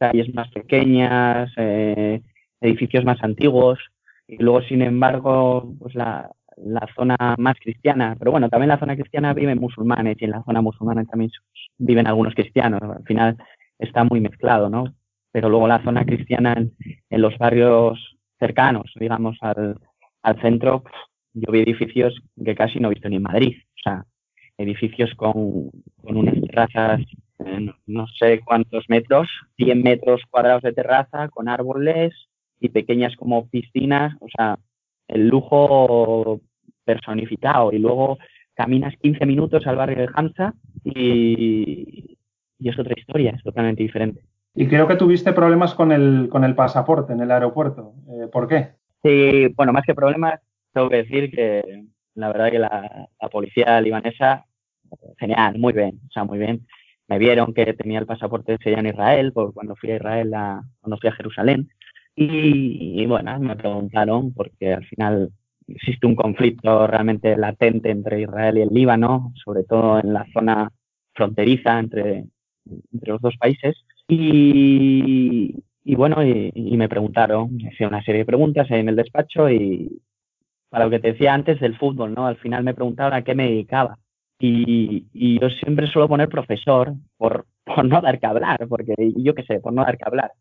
calles 0.00 0.34
más 0.34 0.50
pequeñas, 0.52 1.52
eh, 1.58 2.22
edificios 2.62 3.04
más 3.04 3.22
antiguos. 3.22 3.78
Y 4.26 4.38
luego, 4.42 4.62
sin 4.62 4.80
embargo, 4.80 5.74
pues 5.78 5.94
la, 5.94 6.30
la 6.56 6.88
zona 6.96 7.36
más 7.38 7.56
cristiana, 7.60 8.16
pero 8.18 8.30
bueno, 8.32 8.48
también 8.48 8.70
la 8.70 8.78
zona 8.78 8.96
cristiana 8.96 9.34
viven 9.34 9.60
musulmanes 9.60 10.16
y 10.20 10.24
en 10.24 10.30
la 10.32 10.42
zona 10.44 10.62
musulmana 10.62 11.04
también 11.04 11.30
viven 11.76 12.06
algunos 12.06 12.34
cristianos. 12.34 12.80
Al 12.82 13.04
final 13.04 13.36
está 13.78 14.04
muy 14.04 14.20
mezclado, 14.20 14.70
¿no? 14.70 14.94
Pero 15.30 15.50
luego 15.50 15.68
la 15.68 15.84
zona 15.84 16.06
cristiana 16.06 16.54
en, 16.54 16.72
en 17.10 17.20
los 17.20 17.36
barrios 17.38 18.16
cercanos, 18.38 18.92
digamos, 18.98 19.36
al, 19.42 19.78
al 20.22 20.40
centro, 20.40 20.84
yo 21.36 21.52
vi 21.52 21.60
edificios 21.60 22.18
que 22.42 22.54
casi 22.54 22.80
no 22.80 22.88
he 22.88 22.94
visto 22.94 23.08
ni 23.08 23.16
en 23.16 23.22
Madrid. 23.22 23.56
O 23.62 23.80
sea, 23.82 24.04
edificios 24.56 25.14
con, 25.14 25.70
con 26.02 26.16
unas 26.16 26.40
terrazas, 26.40 27.02
eh, 27.44 27.70
no 27.86 28.06
sé 28.18 28.40
cuántos 28.44 28.88
metros, 28.88 29.28
100 29.56 29.82
metros 29.82 30.22
cuadrados 30.30 30.62
de 30.62 30.72
terraza, 30.72 31.28
con 31.28 31.48
árboles 31.48 32.14
y 32.58 32.70
pequeñas 32.70 33.14
como 33.16 33.48
piscinas. 33.48 34.16
O 34.20 34.28
sea, 34.34 34.58
el 35.08 35.28
lujo 35.28 36.40
personificado. 36.84 37.72
Y 37.72 37.78
luego 37.78 38.18
caminas 38.54 38.94
15 39.02 39.26
minutos 39.26 39.66
al 39.66 39.76
barrio 39.76 39.98
de 39.98 40.08
Hamza 40.14 40.54
y, 40.82 42.16
y 42.58 42.68
es 42.68 42.78
otra 42.78 42.94
historia, 42.96 43.32
es 43.36 43.42
totalmente 43.42 43.82
diferente. 43.82 44.22
Y 44.54 44.68
creo 44.68 44.88
que 44.88 44.96
tuviste 44.96 45.34
problemas 45.34 45.74
con 45.74 45.92
el, 45.92 46.28
con 46.30 46.42
el 46.42 46.54
pasaporte 46.54 47.12
en 47.12 47.20
el 47.20 47.30
aeropuerto. 47.30 47.92
Eh, 48.08 48.28
¿Por 48.32 48.48
qué? 48.48 48.70
Sí, 49.02 49.48
bueno, 49.54 49.74
más 49.74 49.84
que 49.84 49.94
problemas, 49.94 50.40
tengo 50.76 50.90
que 50.90 51.04
decir 51.04 51.30
que 51.30 51.86
la 52.16 52.28
verdad 52.28 52.50
que 52.50 52.58
la, 52.58 53.08
policía 53.32 53.80
libanesa, 53.80 54.44
genial, 55.18 55.58
muy 55.58 55.72
bien, 55.72 56.00
o 56.06 56.12
sea, 56.12 56.24
muy 56.24 56.38
bien. 56.38 56.66
Me 57.08 57.18
vieron 57.18 57.54
que 57.54 57.72
tenía 57.72 57.98
el 57.98 58.04
pasaporte 58.04 58.54
ese 58.54 58.72
en 58.74 58.86
Israel, 58.86 59.32
por 59.32 59.54
cuando 59.54 59.74
fui 59.76 59.90
a 59.92 59.96
Israel, 59.96 60.30
cuando 60.80 60.98
fui 61.00 61.08
a 61.08 61.14
Jerusalén. 61.14 61.70
Y, 62.14 63.06
bueno, 63.06 63.38
me 63.40 63.56
preguntaron, 63.56 64.34
porque 64.34 64.74
al 64.74 64.84
final 64.84 65.30
existe 65.66 66.06
un 66.06 66.14
conflicto 66.14 66.86
realmente 66.86 67.36
latente 67.36 67.90
entre 67.90 68.20
Israel 68.20 68.58
y 68.58 68.62
el 68.62 68.68
Líbano, 68.70 69.32
sobre 69.42 69.64
todo 69.64 69.98
en 69.98 70.12
la 70.12 70.26
zona 70.34 70.70
fronteriza 71.14 71.78
entre, 71.78 72.26
entre 72.92 73.12
los 73.12 73.22
dos 73.22 73.36
países. 73.38 73.76
Y, 74.08 75.54
y 75.84 75.94
bueno, 75.94 76.22
y, 76.22 76.52
y, 76.54 76.76
me 76.76 76.88
preguntaron, 76.88 77.58
hice 77.60 77.86
una 77.86 78.02
serie 78.04 78.20
de 78.20 78.26
preguntas 78.26 78.70
en 78.70 78.88
el 78.90 78.96
despacho 78.96 79.50
y, 79.50 80.02
para 80.68 80.84
lo 80.84 80.90
que 80.90 80.98
te 80.98 81.12
decía 81.12 81.34
antes 81.34 81.60
del 81.60 81.76
fútbol, 81.78 82.14
¿no? 82.14 82.26
Al 82.26 82.36
final 82.36 82.64
me 82.64 82.74
preguntaban 82.74 83.14
a 83.14 83.22
qué 83.22 83.34
me 83.34 83.48
dedicaba. 83.48 83.98
Y, 84.38 85.38
yo 85.40 85.48
siempre 85.50 85.86
suelo 85.86 86.08
poner 86.08 86.28
profesor 86.28 86.92
por, 87.16 87.46
por 87.64 87.84
no 87.84 88.00
dar 88.00 88.18
que 88.18 88.26
hablar, 88.26 88.66
porque 88.68 88.94
yo 89.16 89.34
qué 89.34 89.42
sé, 89.44 89.60
por 89.60 89.72
no 89.72 89.82
dar 89.82 89.96
que 89.96 90.04
hablar. 90.06 90.32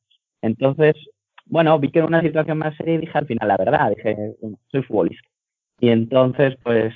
Entonces, 0.42 0.96
bueno, 1.46 1.80
vi 1.80 1.92
que 1.92 2.00
era 2.00 2.08
una 2.08 2.22
situación 2.22 2.58
más 2.58 2.76
seria 2.76 2.96
y 2.96 2.98
dije 3.00 3.18
al 3.18 3.28
final 3.28 3.48
la 3.48 3.58
verdad, 3.58 3.92
dije, 3.96 4.36
soy 4.68 4.84
futbolista. 4.84 5.28
Y 5.80 5.90
entonces, 5.90 6.56
pues 6.64 6.94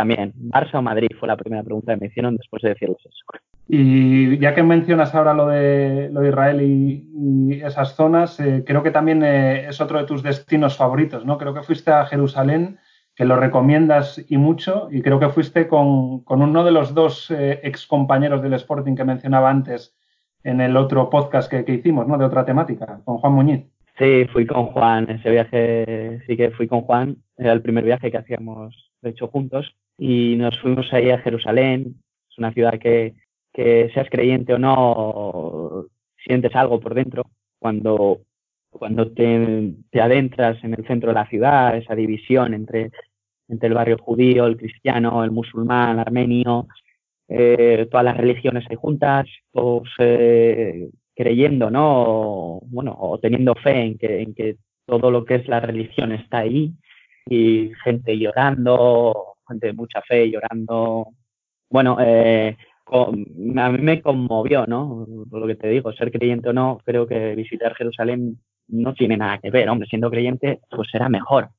también, 0.00 0.32
Barça 0.34 0.78
o 0.78 0.82
Madrid 0.82 1.10
fue 1.18 1.28
la 1.28 1.36
primera 1.36 1.62
pregunta 1.62 1.92
que 1.92 2.00
me 2.00 2.06
hicieron 2.06 2.34
después 2.34 2.62
de 2.62 2.70
decirles 2.70 2.96
eso. 3.00 3.24
Y 3.68 4.38
ya 4.38 4.54
que 4.54 4.62
mencionas 4.62 5.14
ahora 5.14 5.34
lo 5.34 5.48
de, 5.48 6.08
lo 6.10 6.22
de 6.22 6.30
Israel 6.30 6.62
y, 6.62 7.60
esas 7.62 7.94
zonas, 7.96 8.40
eh, 8.40 8.64
creo 8.66 8.82
que 8.82 8.92
también 8.92 9.22
eh, 9.22 9.68
es 9.68 9.78
otro 9.82 9.98
de 9.98 10.06
tus 10.06 10.22
destinos 10.22 10.78
favoritos, 10.78 11.26
¿no? 11.26 11.36
Creo 11.36 11.52
que 11.52 11.62
fuiste 11.62 11.90
a 11.90 12.06
Jerusalén, 12.06 12.78
que 13.14 13.26
lo 13.26 13.36
recomiendas 13.36 14.24
y 14.26 14.38
mucho, 14.38 14.88
y 14.90 15.02
creo 15.02 15.20
que 15.20 15.28
fuiste 15.28 15.68
con, 15.68 16.24
con 16.24 16.40
uno 16.40 16.64
de 16.64 16.70
los 16.70 16.94
dos 16.94 17.30
eh, 17.30 17.60
ex 17.62 17.86
compañeros 17.86 18.40
del 18.40 18.54
Sporting 18.54 18.94
que 18.94 19.04
mencionaba 19.04 19.50
antes 19.50 19.94
en 20.42 20.62
el 20.62 20.78
otro 20.78 21.10
podcast 21.10 21.50
que, 21.50 21.66
que 21.66 21.74
hicimos, 21.74 22.08
¿no? 22.08 22.16
De 22.16 22.24
otra 22.24 22.46
temática, 22.46 23.02
con 23.04 23.18
Juan 23.18 23.34
Muñiz. 23.34 23.66
Sí, 23.98 24.24
fui 24.32 24.46
con 24.46 24.68
Juan, 24.68 25.10
ese 25.10 25.28
viaje 25.28 26.22
sí 26.26 26.38
que 26.38 26.52
fui 26.52 26.66
con 26.66 26.80
Juan, 26.80 27.18
era 27.36 27.52
el 27.52 27.60
primer 27.60 27.84
viaje 27.84 28.10
que 28.10 28.16
hacíamos, 28.16 28.74
de 29.02 29.10
hecho, 29.10 29.28
juntos, 29.28 29.74
y 30.02 30.34
nos 30.36 30.58
fuimos 30.60 30.90
ahí 30.94 31.10
a 31.10 31.18
Jerusalén, 31.18 31.94
es 32.30 32.38
una 32.38 32.54
ciudad 32.54 32.78
que, 32.78 33.12
que 33.52 33.90
seas 33.92 34.08
creyente 34.08 34.54
o 34.54 34.58
no, 34.58 35.84
sientes 36.24 36.54
algo 36.56 36.80
por 36.80 36.94
dentro 36.94 37.24
cuando, 37.58 38.22
cuando 38.70 39.12
te, 39.12 39.74
te, 39.90 40.00
adentras 40.00 40.64
en 40.64 40.72
el 40.72 40.86
centro 40.86 41.10
de 41.10 41.16
la 41.16 41.28
ciudad, 41.28 41.76
esa 41.76 41.94
división 41.94 42.54
entre, 42.54 42.92
entre 43.48 43.68
el 43.68 43.74
barrio 43.74 43.98
judío, 43.98 44.46
el 44.46 44.56
cristiano, 44.56 45.22
el 45.22 45.32
musulmán, 45.32 45.90
el 45.90 45.98
armenio, 45.98 46.66
eh, 47.28 47.86
todas 47.90 48.04
las 48.04 48.16
religiones 48.16 48.64
ahí 48.70 48.76
juntas, 48.76 49.26
todos 49.52 49.86
eh, 49.98 50.88
creyendo, 51.14 51.70
¿no? 51.70 52.60
bueno, 52.68 52.96
o 52.98 53.18
teniendo 53.18 53.54
fe 53.54 53.82
en 53.82 53.98
que, 53.98 54.22
en 54.22 54.34
que 54.34 54.56
todo 54.86 55.10
lo 55.10 55.26
que 55.26 55.34
es 55.34 55.46
la 55.46 55.60
religión 55.60 56.12
está 56.12 56.38
ahí 56.38 56.72
y 57.28 57.70
gente 57.84 58.18
llorando, 58.18 59.29
gente 59.50 59.68
de 59.68 59.72
mucha 59.74 60.00
fe 60.02 60.30
llorando. 60.30 61.08
Bueno, 61.68 61.98
eh, 62.00 62.56
a 62.92 63.70
mí 63.70 63.78
me 63.78 64.02
conmovió, 64.02 64.66
¿no? 64.66 65.06
Por 65.30 65.40
lo 65.40 65.46
que 65.46 65.56
te 65.56 65.68
digo, 65.68 65.92
ser 65.92 66.10
creyente 66.10 66.48
o 66.48 66.52
no, 66.52 66.78
creo 66.84 67.06
que 67.06 67.34
visitar 67.34 67.74
Jerusalén 67.74 68.40
no 68.68 68.94
tiene 68.94 69.16
nada 69.16 69.38
que 69.38 69.50
ver, 69.50 69.68
hombre, 69.68 69.88
siendo 69.88 70.10
creyente, 70.10 70.60
pues 70.70 70.88
será 70.90 71.08
mejor, 71.08 71.50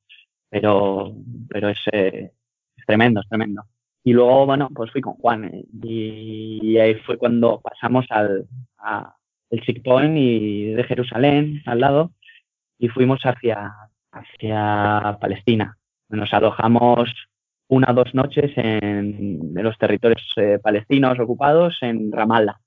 pero, 0.50 1.14
pero 1.48 1.68
es, 1.68 1.78
eh, 1.92 2.32
es 2.76 2.86
tremendo, 2.86 3.20
es 3.20 3.28
tremendo. 3.28 3.64
Y 4.04 4.12
luego, 4.12 4.46
bueno, 4.46 4.68
pues 4.74 4.90
fui 4.90 5.00
con 5.00 5.14
Juan 5.14 5.44
eh, 5.44 5.64
y, 5.82 6.76
ahí 6.78 6.94
fue 7.06 7.16
cuando 7.18 7.60
pasamos 7.60 8.06
al 8.10 8.46
a, 8.78 9.14
el 9.50 9.60
checkpoint 9.60 10.16
y 10.16 10.72
de 10.72 10.84
Jerusalén 10.84 11.62
al 11.66 11.80
lado 11.80 12.12
y 12.78 12.88
fuimos 12.88 13.20
hacia, 13.22 13.72
hacia 14.10 15.18
Palestina. 15.20 15.78
Nos 16.08 16.32
alojamos 16.32 17.10
una 17.72 17.90
o 17.90 17.94
dos 17.94 18.14
noches 18.14 18.52
en, 18.56 19.56
en 19.56 19.62
los 19.62 19.78
territorios 19.78 20.22
eh, 20.36 20.58
palestinos 20.62 21.18
ocupados 21.18 21.78
en 21.80 22.12
Ramallah. 22.12 22.58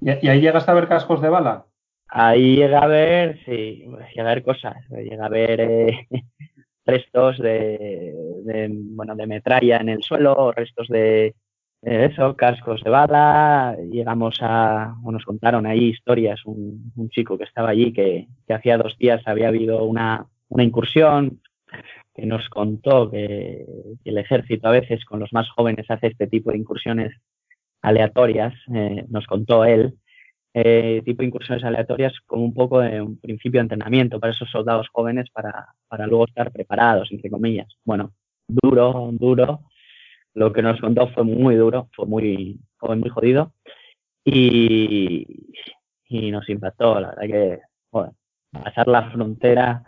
¿Y, 0.00 0.10
ahí 0.10 0.40
llegaste 0.40 0.70
a 0.70 0.74
ver 0.74 0.86
cascos 0.86 1.20
de 1.20 1.28
bala? 1.28 1.64
Ahí 2.08 2.54
llega 2.54 2.78
a 2.78 2.86
ver, 2.86 3.40
sí, 3.44 3.84
llega 4.14 4.30
a 4.30 4.34
ver 4.34 4.44
cosas, 4.44 4.76
llega 4.90 5.26
a 5.26 5.28
ver 5.28 5.60
eh, 5.60 6.06
restos 6.86 7.38
de, 7.38 8.14
de, 8.44 8.70
bueno, 8.70 9.16
de 9.16 9.26
metralla 9.26 9.78
en 9.78 9.88
el 9.88 10.02
suelo, 10.04 10.52
restos 10.52 10.86
de, 10.86 11.34
eso, 11.82 12.36
cascos 12.36 12.84
de 12.84 12.90
bala. 12.90 13.76
Llegamos 13.90 14.38
a, 14.42 14.94
bueno, 15.00 15.18
nos 15.18 15.24
contaron 15.24 15.66
ahí 15.66 15.86
historias, 15.88 16.46
un, 16.46 16.92
un 16.94 17.08
chico 17.08 17.36
que 17.36 17.44
estaba 17.44 17.70
allí 17.70 17.92
que, 17.92 18.28
que 18.46 18.54
hacía 18.54 18.78
dos 18.78 18.96
días 18.96 19.22
había 19.26 19.48
habido 19.48 19.82
una, 19.82 20.24
una 20.48 20.62
incursión, 20.62 21.40
que 22.16 22.24
nos 22.24 22.48
contó 22.48 23.10
que, 23.10 23.66
el 24.04 24.18
ejército 24.18 24.68
a 24.68 24.72
veces 24.72 25.04
con 25.04 25.20
los 25.20 25.32
más 25.32 25.48
jóvenes 25.50 25.90
hace 25.90 26.08
este 26.08 26.26
tipo 26.26 26.50
de 26.50 26.58
incursiones 26.58 27.14
aleatorias, 27.82 28.54
eh, 28.74 29.04
nos 29.08 29.26
contó 29.26 29.64
él, 29.64 29.94
eh, 30.54 31.02
tipo 31.04 31.20
de 31.20 31.26
incursiones 31.26 31.62
aleatorias 31.62 32.14
como 32.26 32.44
un 32.44 32.54
poco 32.54 32.80
de 32.80 33.02
un 33.02 33.20
principio 33.20 33.60
de 33.60 33.64
entrenamiento 33.64 34.18
para 34.18 34.32
esos 34.32 34.50
soldados 34.50 34.88
jóvenes 34.90 35.28
para, 35.30 35.66
para 35.88 36.06
luego 36.06 36.26
estar 36.26 36.50
preparados, 36.50 37.12
entre 37.12 37.30
comillas. 37.30 37.68
Bueno, 37.84 38.12
duro, 38.48 39.10
duro. 39.12 39.60
Lo 40.34 40.52
que 40.52 40.62
nos 40.62 40.80
contó 40.80 41.08
fue 41.08 41.24
muy 41.24 41.54
duro, 41.56 41.88
fue 41.94 42.06
muy, 42.06 42.58
fue 42.78 42.96
muy 42.96 43.10
jodido 43.10 43.52
y, 44.24 45.26
y 46.08 46.30
nos 46.30 46.48
impactó, 46.48 47.00
la 47.00 47.08
verdad 47.10 47.26
que, 47.26 47.60
bueno, 47.90 48.14
pasar 48.50 48.88
la 48.88 49.10
frontera 49.10 49.84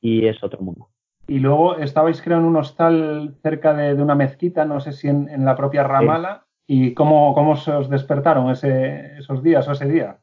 y 0.00 0.26
es 0.26 0.42
otro 0.42 0.60
mundo. 0.60 0.90
Y 1.28 1.40
luego 1.40 1.76
estabais, 1.78 2.22
creo, 2.22 2.38
en 2.38 2.44
un 2.44 2.56
hostal 2.56 3.34
cerca 3.42 3.74
de, 3.74 3.94
de 3.94 4.02
una 4.02 4.14
mezquita, 4.14 4.64
no 4.64 4.80
sé 4.80 4.92
si 4.92 5.08
en, 5.08 5.28
en 5.28 5.44
la 5.44 5.56
propia 5.56 5.82
Ramala. 5.82 6.42
Sí. 6.42 6.46
¿Y 6.68 6.94
cómo, 6.94 7.32
cómo 7.34 7.56
se 7.56 7.72
os 7.72 7.88
despertaron 7.88 8.50
ese, 8.50 9.16
esos 9.18 9.42
días 9.42 9.68
o 9.68 9.72
ese 9.72 9.86
día? 9.86 10.18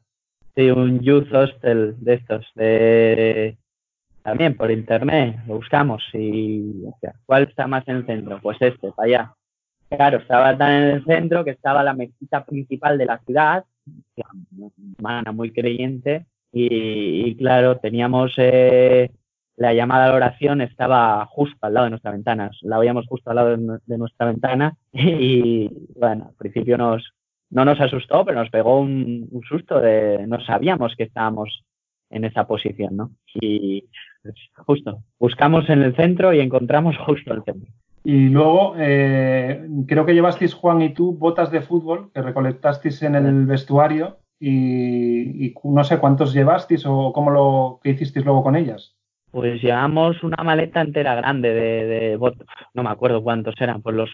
Sí, 0.54 0.70
un 0.70 1.00
youth 1.00 1.32
hostel 1.32 1.96
de 1.98 2.14
estos, 2.14 2.46
de 2.54 3.56
también 4.22 4.56
por 4.56 4.70
internet, 4.70 5.36
lo 5.46 5.56
buscamos 5.56 6.02
y 6.12 6.84
o 6.86 6.96
sea, 7.00 7.14
¿cuál 7.26 7.44
está 7.44 7.66
más 7.66 7.86
en 7.88 7.96
el 7.96 8.06
centro? 8.06 8.40
Pues 8.42 8.56
este, 8.60 8.92
para 8.92 9.06
allá. 9.06 9.34
Claro, 9.90 10.18
estaba 10.18 10.56
tan 10.56 10.72
en 10.72 10.82
el 10.90 11.04
centro 11.04 11.44
que 11.44 11.50
estaba 11.50 11.82
la 11.82 11.92
mezquita 11.92 12.44
principal 12.44 12.96
de 12.98 13.06
la 13.06 13.18
ciudad, 13.18 13.64
una 14.98 15.32
muy 15.32 15.50
creyente, 15.50 16.26
y, 16.52 17.34
claro, 17.36 17.78
teníamos 17.78 18.34
eh, 18.36 19.10
la 19.56 19.72
llamada 19.72 20.06
a 20.06 20.08
la 20.08 20.14
oración 20.14 20.60
estaba 20.60 21.24
justo 21.26 21.58
al 21.60 21.74
lado 21.74 21.84
de 21.84 21.90
nuestra 21.90 22.10
ventana, 22.10 22.50
la 22.62 22.78
oíamos 22.78 23.06
justo 23.06 23.30
al 23.30 23.36
lado 23.36 23.56
de, 23.56 23.98
nuestra 23.98 24.26
ventana 24.26 24.76
y 24.92 25.70
bueno, 25.96 26.26
al 26.28 26.34
principio 26.34 26.76
nos, 26.76 27.14
no 27.50 27.64
nos 27.64 27.80
asustó, 27.80 28.24
pero 28.24 28.40
nos 28.40 28.50
pegó 28.50 28.80
un, 28.80 29.30
susto 29.48 29.80
de 29.80 30.26
no 30.26 30.40
sabíamos 30.44 30.94
que 30.96 31.04
estábamos 31.04 31.64
en 32.10 32.24
esa 32.24 32.46
posición, 32.46 32.96
¿no? 32.96 33.10
Y 33.34 33.84
pues, 34.22 34.34
justo, 34.66 35.02
buscamos 35.18 35.68
en 35.68 35.82
el 35.82 35.94
centro 35.94 36.32
y 36.32 36.40
encontramos 36.40 36.96
justo 37.06 37.32
el 37.32 37.44
centro. 37.44 37.70
Y 38.02 38.28
luego, 38.28 38.74
eh, 38.76 39.66
creo 39.86 40.04
que 40.04 40.14
llevasteis, 40.14 40.52
Juan 40.52 40.82
y 40.82 40.92
tú, 40.92 41.16
botas 41.16 41.50
de 41.50 41.62
fútbol 41.62 42.10
que 42.12 42.20
recolectasteis 42.20 43.02
en 43.02 43.14
el 43.14 43.46
vestuario 43.46 44.18
y, 44.38 45.54
no 45.64 45.84
sé 45.84 45.98
cuántos 45.98 46.34
llevasteis 46.34 46.84
o 46.86 47.12
cómo 47.14 47.30
lo 47.30 47.80
que 47.82 47.90
hicisteis 47.90 48.26
luego 48.26 48.42
con 48.42 48.56
ellas. 48.56 48.93
Pues 49.34 49.60
llevamos 49.60 50.22
una 50.22 50.44
maleta 50.44 50.80
entera 50.80 51.16
grande 51.16 51.52
de, 51.52 52.16
botas, 52.16 52.46
no 52.72 52.84
me 52.84 52.90
acuerdo 52.90 53.20
cuántos 53.20 53.56
eran, 53.60 53.82
pues 53.82 53.96
los, 53.96 54.08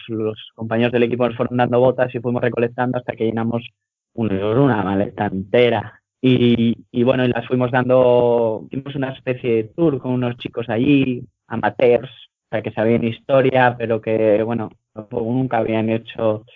compañeros 0.55 0.93
del 0.93 1.03
equipo 1.03 1.29
nos 1.29 1.37
fueron 1.37 1.59
dando 1.59 1.79
botas 1.79 2.15
y 2.15 2.21
fuimos 2.21 2.41
recolectando 2.41 2.97
hasta 2.97 3.13
que 3.13 3.27
llenamos 3.27 3.69
una 4.15 4.83
maleta 4.83 5.27
entera. 5.27 6.01
Y, 6.23 6.75
y, 6.91 7.03
bueno, 7.03 7.27
y 7.27 7.29
las 7.29 7.47
fuimos 7.47 7.71
dando, 7.71 8.67
hicimos 8.71 8.95
una 8.95 9.11
especie 9.11 9.57
de 9.57 9.65
tour 9.65 9.99
con 9.99 10.13
unos 10.13 10.39
chicos 10.39 10.71
allí, 10.71 11.23
amateurs, 11.49 12.11
sea, 12.51 12.63
que 12.63 12.73
sabían 12.73 13.05
historia, 13.05 13.77
pero 13.77 14.01
que, 14.01 14.43
bueno, 14.43 14.71
nunca 15.11 15.59
habían 15.59 15.91
hecho 15.91 16.47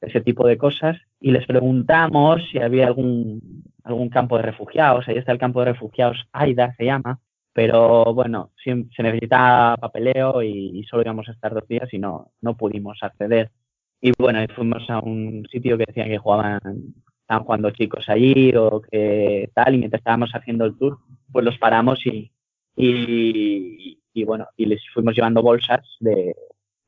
ese 0.00 0.22
tipo 0.22 0.46
de 0.46 0.56
cosas. 0.56 0.96
Y 1.20 1.30
les 1.30 1.46
preguntamos 1.46 2.40
si 2.50 2.58
había 2.58 2.86
algún, 2.86 3.64
algún 3.82 4.08
campo 4.08 4.38
de 4.38 4.44
refugiados. 4.44 5.06
Ahí 5.08 5.18
está 5.18 5.32
el 5.32 5.38
campo 5.38 5.60
de 5.60 5.72
refugiados, 5.72 6.26
AIDA 6.32 6.74
se 6.78 6.86
llama. 6.86 7.20
Pero 7.54 8.12
bueno, 8.12 8.50
se 8.62 8.74
necesitaba 9.02 9.76
papeleo 9.76 10.42
y, 10.42 10.84
solo 10.90 11.02
íbamos 11.04 11.28
a 11.28 11.32
estar 11.32 11.54
dos 11.54 11.66
días 11.68 11.88
y 11.92 11.98
no, 11.98 12.32
no 12.40 12.56
pudimos 12.56 12.98
acceder. 13.00 13.52
Y 14.00 14.10
bueno, 14.18 14.40
fuimos 14.54 14.90
a 14.90 14.98
un 14.98 15.46
sitio 15.50 15.78
que 15.78 15.84
decían 15.86 16.08
que 16.08 16.18
jugaban, 16.18 16.60
estaban 17.20 17.44
jugando 17.44 17.70
chicos 17.70 18.08
allí 18.08 18.52
o 18.56 18.82
que 18.82 19.50
tal, 19.54 19.76
y 19.76 19.78
mientras 19.78 20.00
estábamos 20.00 20.32
haciendo 20.34 20.64
el 20.64 20.76
tour, 20.76 20.98
pues 21.32 21.44
los 21.44 21.56
paramos 21.56 22.04
y, 22.04 22.32
y, 22.76 24.00
y 24.12 24.24
bueno, 24.24 24.48
y 24.56 24.66
les 24.66 24.82
fuimos 24.92 25.14
llevando 25.14 25.40
bolsas 25.40 25.86
de, 26.00 26.34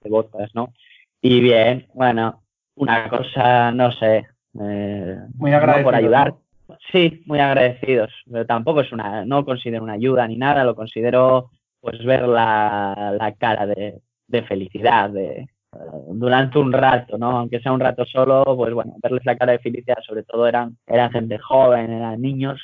botas, 0.08 0.52
¿no? 0.54 0.72
Y 1.22 1.40
bien, 1.40 1.86
bueno, 1.94 2.42
una 2.74 3.08
cosa, 3.08 3.70
no 3.72 3.92
sé, 3.92 4.26
eh, 4.60 5.18
muy 5.34 5.52
por 5.82 5.94
ayudar. 5.94 6.34
Sí, 6.90 7.22
muy 7.26 7.38
agradecidos, 7.38 8.12
pero 8.30 8.44
tampoco 8.46 8.80
es 8.80 8.92
una, 8.92 9.24
no 9.24 9.44
considero 9.44 9.84
una 9.84 9.92
ayuda 9.94 10.26
ni 10.26 10.36
nada, 10.36 10.64
lo 10.64 10.74
considero 10.74 11.50
pues 11.80 12.04
ver 12.04 12.26
la, 12.26 13.14
la 13.18 13.32
cara 13.34 13.66
de, 13.66 14.00
de 14.26 14.42
felicidad 14.42 15.10
de, 15.10 15.46
durante 16.08 16.58
un 16.58 16.72
rato, 16.72 17.18
¿no? 17.18 17.38
Aunque 17.38 17.60
sea 17.60 17.72
un 17.72 17.80
rato 17.80 18.04
solo, 18.04 18.44
pues 18.56 18.72
bueno, 18.74 18.96
verles 19.02 19.24
la 19.24 19.36
cara 19.36 19.52
de 19.52 19.58
felicidad, 19.58 19.98
sobre 20.06 20.22
todo 20.24 20.46
eran, 20.46 20.76
eran 20.86 21.10
gente 21.12 21.38
joven, 21.38 21.92
eran 21.92 22.20
niños, 22.20 22.60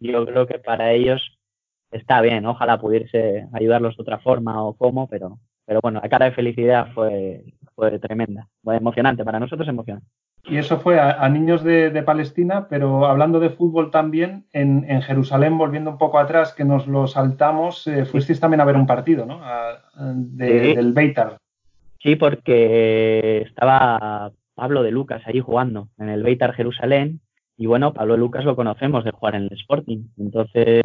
yo 0.00 0.26
creo 0.26 0.46
que 0.46 0.58
para 0.58 0.92
ellos 0.92 1.20
está 1.90 2.20
bien, 2.20 2.46
ojalá 2.46 2.80
pudiese 2.80 3.46
ayudarlos 3.52 3.96
de 3.96 4.02
otra 4.02 4.18
forma 4.18 4.62
o 4.64 4.74
cómo, 4.74 5.08
pero, 5.08 5.38
pero 5.66 5.80
bueno, 5.82 6.00
la 6.02 6.08
cara 6.08 6.26
de 6.26 6.32
felicidad 6.32 6.92
fue, 6.94 7.44
fue 7.74 7.98
tremenda, 7.98 8.48
fue 8.62 8.76
emocionante, 8.76 9.24
para 9.24 9.40
nosotros 9.40 9.68
emocionante. 9.68 10.06
Y 10.46 10.58
eso 10.58 10.78
fue 10.78 11.00
a, 11.00 11.26
niños 11.28 11.64
de, 11.64 12.02
Palestina, 12.02 12.66
pero 12.68 13.06
hablando 13.06 13.40
de 13.40 13.50
fútbol 13.50 13.90
también, 13.90 14.44
en, 14.52 14.84
en, 14.88 15.00
Jerusalén, 15.00 15.56
volviendo 15.56 15.90
un 15.90 15.98
poco 15.98 16.18
atrás, 16.18 16.52
que 16.52 16.64
nos 16.64 16.86
lo 16.86 17.06
saltamos, 17.06 17.86
eh, 17.86 18.04
fuisteis 18.04 18.40
también 18.40 18.60
a 18.60 18.64
ver 18.64 18.76
un 18.76 18.86
partido, 18.86 19.24
¿no? 19.24 19.40
Del 19.96 20.92
Beitar. 20.92 21.38
Sí, 21.98 22.16
porque 22.16 23.42
estaba 23.46 24.32
Pablo 24.54 24.82
de 24.82 24.90
Lucas 24.90 25.22
ahí 25.24 25.40
jugando 25.40 25.88
en 25.98 26.10
el 26.10 26.22
Beitar 26.22 26.52
Jerusalén, 26.52 27.20
y 27.56 27.66
bueno, 27.66 27.94
Pablo 27.94 28.14
de 28.14 28.20
Lucas 28.20 28.44
lo 28.44 28.56
conocemos 28.56 29.04
de 29.04 29.12
jugar 29.12 29.36
en 29.36 29.44
el 29.44 29.52
Sporting, 29.52 30.08
entonces 30.18 30.84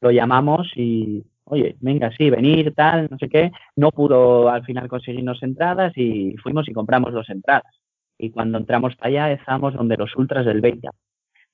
lo 0.00 0.10
llamamos 0.10 0.68
y, 0.74 1.24
oye, 1.44 1.76
venga, 1.80 2.10
sí, 2.16 2.30
venir, 2.30 2.74
tal, 2.74 3.08
no 3.10 3.18
sé 3.18 3.28
qué. 3.28 3.52
No 3.76 3.90
pudo 3.90 4.48
al 4.48 4.64
final 4.64 4.88
conseguirnos 4.88 5.42
entradas 5.42 5.92
y 5.96 6.36
fuimos 6.42 6.68
y 6.68 6.72
compramos 6.72 7.12
dos 7.12 7.28
entradas. 7.30 7.80
Y 8.18 8.30
cuando 8.30 8.58
entramos 8.58 8.96
para 8.96 9.08
allá, 9.08 9.32
estábamos 9.32 9.74
donde 9.74 9.96
los 9.96 10.14
ultras 10.16 10.46
del 10.46 10.60
Beta. 10.60 10.90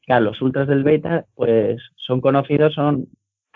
Claro, 0.04 0.26
los 0.26 0.42
ultras 0.42 0.68
del 0.68 0.84
Beta, 0.84 1.26
pues 1.34 1.80
son 1.96 2.20
conocidos, 2.20 2.74
son, 2.74 3.08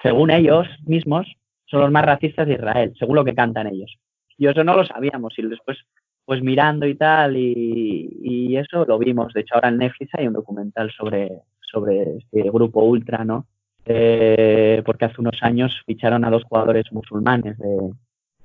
según 0.03 0.31
ellos 0.31 0.67
mismos, 0.85 1.27
son 1.67 1.81
los 1.81 1.91
más 1.91 2.05
racistas 2.05 2.47
de 2.47 2.55
Israel, 2.55 2.93
según 2.99 3.17
lo 3.17 3.25
que 3.25 3.35
cantan 3.35 3.67
ellos. 3.67 3.97
Y 4.39 4.47
eso 4.47 4.63
no 4.65 4.77
lo 4.77 4.85
sabíamos 4.85 5.39
y 5.39 5.43
después, 5.43 5.79
pues 6.25 6.43
mirando 6.43 6.87
y 6.87 6.95
tal, 6.95 7.37
y, 7.37 8.09
y 8.23 8.57
eso 8.57 8.85
lo 8.85 8.99
vimos. 8.99 9.33
De 9.33 9.41
hecho, 9.41 9.55
ahora 9.55 9.69
en 9.69 9.79
Netflix 9.79 10.15
hay 10.15 10.27
un 10.27 10.35
documental 10.35 10.91
sobre, 10.93 11.31
sobre 11.61 12.19
este 12.19 12.43
grupo 12.51 12.83
ultra, 12.85 13.25
¿no? 13.25 13.47
Eh, 13.89 14.83
porque 14.85 15.05
hace 15.05 15.21
unos 15.21 15.41
años 15.43 15.73
ficharon 15.87 16.25
a 16.25 16.31
dos 16.31 16.43
jugadores 16.45 16.91
musulmanes 16.93 17.57
de, 17.59 17.93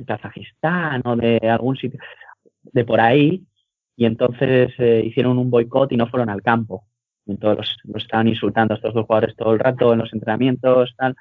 Kazajistán 0.05 1.01
o 1.05 1.15
de 1.15 1.37
algún 1.47 1.77
sitio 1.77 1.99
de 2.73 2.85
por 2.85 2.99
ahí 2.99 3.43
y 3.95 4.05
entonces 4.05 4.73
eh, 4.77 5.03
hicieron 5.05 5.37
un 5.37 5.49
boicot 5.49 5.91
y 5.91 5.97
no 5.97 6.07
fueron 6.07 6.29
al 6.29 6.41
campo. 6.41 6.85
Entonces 7.27 7.77
los, 7.83 8.03
estaban 8.03 8.27
insultando 8.27 8.73
a 8.73 8.77
estos 8.77 8.93
dos 8.93 9.05
jugadores 9.05 9.35
todo 9.35 9.53
el 9.53 9.59
rato 9.59 9.93
en 9.93 9.99
los 9.99 10.13
entrenamientos, 10.13 10.93
tal. 10.97 11.15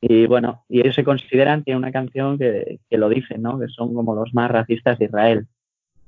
Y 0.00 0.26
bueno, 0.26 0.64
y 0.68 0.80
ellos 0.80 0.94
se 0.94 1.04
consideran, 1.04 1.64
tiene 1.64 1.78
una 1.78 1.92
canción 1.92 2.38
que, 2.38 2.80
que 2.90 2.98
lo 2.98 3.08
dice, 3.08 3.38
¿no? 3.38 3.58
Que 3.58 3.68
son 3.68 3.94
como 3.94 4.14
los 4.14 4.34
más 4.34 4.50
racistas 4.50 4.98
de 4.98 5.06
Israel. 5.06 5.46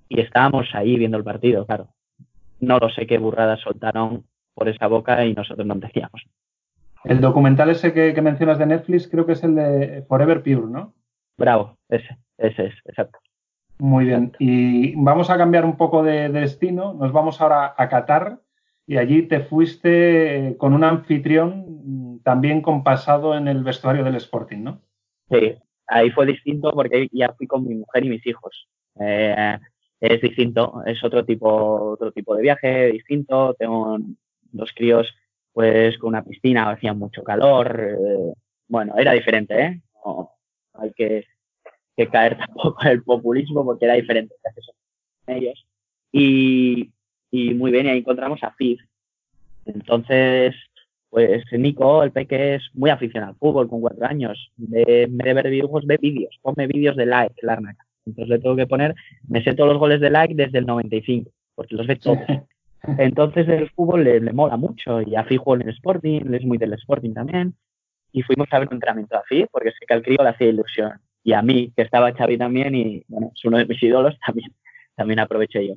Y 0.09 0.21
estábamos 0.21 0.69
ahí 0.75 0.97
viendo 0.97 1.17
el 1.17 1.25
partido, 1.25 1.67
claro. 1.67 1.89
No 2.61 2.79
lo 2.79 2.91
sé 2.91 3.07
qué 3.07 3.19
burradas 3.19 3.61
soltaron 3.61 4.25
por 4.55 4.69
esa 4.69 4.87
boca 4.87 5.25
y 5.25 5.35
nosotros 5.35 5.67
no 5.67 5.75
decíamos. 5.77 6.27
El 7.05 7.21
documental 7.21 7.71
ese 7.71 7.93
que, 7.93 8.21
mencionas 8.21 8.59
de 8.59 8.67
Netflix 8.67 9.07
creo 9.07 9.27
que 9.27 9.33
es 9.33 9.45
el 9.45 9.55
de 9.55 10.05
Forever 10.09 10.43
Pure, 10.43 10.67
¿no? 10.69 10.95
Bravo, 11.39 11.79
ese, 11.89 12.19
ese 12.39 12.67
es, 12.67 12.75
exacto. 12.85 13.19
Muy 13.79 14.07
bien. 14.07 14.33
Y 14.39 14.95
vamos 14.97 15.29
a 15.31 15.37
cambiar 15.37 15.65
un 15.65 15.77
poco 15.77 16.03
de, 16.03 16.29
destino. 16.29 16.95
Nos 16.95 17.13
vamos 17.13 17.41
ahora 17.41 17.75
a 17.77 17.89
Qatar 17.89 18.41
y 18.87 18.97
allí 18.97 19.23
te 19.23 19.41
fuiste 19.41 20.57
con 20.59 20.73
un 20.73 20.85
anfitrión 20.85 22.21
también 22.23 22.63
con 22.63 22.83
pasado 22.83 23.37
en 23.37 23.49
el 23.49 23.63
vestuario 23.63 24.05
del 24.05 24.17
Sporting, 24.17 24.63
¿no? 24.63 24.81
Sí, 25.31 25.55
ahí 25.87 26.11
fue 26.11 26.27
distinto 26.27 26.73
porque 26.73 27.09
ya 27.13 27.35
fui 27.37 27.47
con 27.47 27.67
mi 27.67 27.75
mujer 27.75 28.05
y 28.05 28.11
mis 28.11 28.27
hijos. 28.27 28.69
Eh, 28.99 29.59
es 30.01 30.21
distinto, 30.21 30.83
es 30.87 31.03
otro 31.05 31.25
tipo, 31.25 31.93
otro 31.93 32.13
tipo 32.13 32.35
de 32.35 32.43
viaje, 32.43 32.93
distinto. 32.93 33.55
Tengo 33.55 33.99
dos 34.53 34.73
críos 34.75 35.15
pues 35.57 35.97
con 35.97 36.09
una 36.09 36.23
piscina 36.23 36.71
hacía 36.71 36.93
mucho 36.93 37.25
calor. 37.25 37.81
Eh, 37.81 38.33
bueno, 38.69 38.95
era 38.99 39.13
diferente, 39.13 39.59
¿eh? 39.59 39.81
No 40.05 40.31
hay 40.75 40.93
que, 40.93 41.25
caer 42.11 42.37
tampoco 42.47 42.83
en 42.83 42.89
el 42.89 43.03
populismo 43.03 43.65
porque 43.65 43.87
era 43.87 43.95
diferente 43.95 44.35
ellos. 45.27 45.67
Y, 46.13 46.93
y 47.31 47.55
muy 47.55 47.71
bien, 47.71 47.87
y 47.87 47.91
ahí 47.91 47.99
encontramos 47.99 48.43
a 48.43 48.53
Fif. 48.53 48.81
Entonces, 49.65 50.55
pues 51.11 51.45
Nico, 51.53 52.03
el 52.03 52.13
peque, 52.13 52.57
es 52.57 52.63
muy 52.75 52.91
aficionado 52.91 53.33
al 53.33 53.39
fútbol 53.39 53.69
con 53.69 53.81
cuatro 53.81 54.07
años. 54.07 54.53
De, 54.57 55.07
de 55.09 55.35
ver 55.35 55.51
dibujos, 55.51 55.87
ve 55.87 55.99
vídeos. 56.01 56.39
Ponme 56.43 56.67
vídeos 56.67 56.97
de 56.97 57.07
like, 57.07 57.35
el 57.43 57.49
Entonces 58.07 58.29
le 58.29 58.39
tengo 58.39 58.57
que 58.57 58.67
poner, 58.67 58.95
me 59.29 59.43
sé 59.43 59.55
todos 59.55 59.71
los 59.71 59.79
goles 59.79 60.01
de 60.01 60.11
like 60.11 60.35
desde 60.35 60.59
el 60.59 60.67
95, 60.67 61.31
porque 61.55 61.75
los 61.75 61.87
ve 61.87 61.97
todos. 61.97 62.19
Entonces 62.99 63.49
el 63.49 63.69
fútbol 63.71 64.05
le, 64.05 64.21
mola 64.33 64.57
mucho 64.57 65.03
y 65.03 65.17
a 65.17 65.25
Fijo 65.25 65.57
en 65.57 65.63
el 65.63 65.71
Sporting, 65.71 66.21
él 66.27 66.35
es 66.35 66.45
muy 66.45 66.59
del 66.59 66.75
Sporting 66.75 67.15
también. 67.15 67.55
Y 68.13 68.23
fuimos 68.23 68.47
a 68.53 68.61
ver 68.61 68.69
un 68.69 68.75
entrenamiento 68.75 69.17
a 69.17 69.25
Fi 69.25 69.47
porque 69.51 69.71
sé 69.71 69.85
que 69.87 69.95
al 69.95 70.03
crío 70.03 70.23
le 70.23 70.29
hacía 70.29 70.49
ilusión. 70.49 70.93
Y 71.27 71.33
a 71.33 71.43
mí, 71.43 71.73
que 71.75 71.83
estaba 71.83 72.13
Xavi 72.13 72.39
también 72.39 72.73
y 72.77 73.03
bueno, 73.09 73.33
es 73.35 73.45
uno 73.45 73.59
de 73.59 73.67
mis 73.67 73.83
ídolos, 73.83 74.17
también, 74.25 74.55
también 74.95 75.19
aproveché 75.19 75.67
yo. 75.67 75.75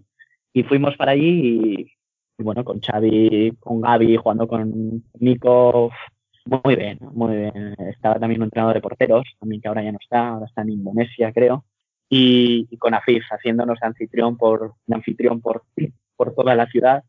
Y 0.53 0.61
fuimos 0.61 0.95
para 0.95 1.13
allí 1.13 1.89
y, 2.37 2.43
bueno, 2.43 2.63
con 2.63 2.79
Xavi, 2.79 3.57
con 3.59 3.81
Gaby, 3.81 4.17
jugando 4.17 4.47
con 4.47 5.03
Nico, 5.19 5.89
muy 6.45 6.75
bien, 6.75 6.99
muy 7.13 7.35
bien. 7.35 7.75
Estaba 7.79 8.19
también 8.19 8.41
un 8.41 8.45
entrenador 8.45 8.75
de 8.75 8.81
porteros, 8.81 9.25
también 9.39 9.59
que 9.59 9.67
ahora 9.67 9.81
ya 9.81 9.91
no 9.91 9.97
está, 9.99 10.29
ahora 10.29 10.45
está 10.45 10.61
en 10.61 10.69
Indonesia, 10.69 11.33
creo. 11.33 11.65
Y, 12.07 12.77
con 12.77 12.93
Afif, 12.93 13.23
haciéndonos 13.31 13.79
anfitrión 13.81 14.37
por, 14.37 14.75
anfitrión 14.91 15.41
por, 15.41 15.63
por 16.15 16.35
toda 16.35 16.53
la 16.53 16.67
ciudad, 16.67 17.03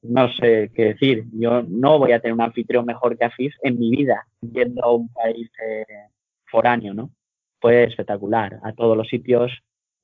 no 0.00 0.32
sé 0.32 0.70
qué 0.74 0.94
decir. 0.94 1.26
Yo 1.34 1.62
no 1.62 1.98
voy 1.98 2.12
a 2.12 2.20
tener 2.20 2.32
un 2.32 2.40
anfitrión 2.40 2.86
mejor 2.86 3.18
que 3.18 3.26
Afif 3.26 3.54
en 3.62 3.78
mi 3.78 3.90
vida, 3.90 4.26
yendo 4.40 4.82
a 4.82 4.94
un 4.94 5.10
país 5.10 5.50
eh, 5.62 5.84
foráneo, 6.46 6.94
¿no? 6.94 7.10
Fue 7.62 7.84
espectacular. 7.84 8.60
A 8.62 8.74
todos 8.74 8.96
los 8.96 9.08
sitios 9.08 9.50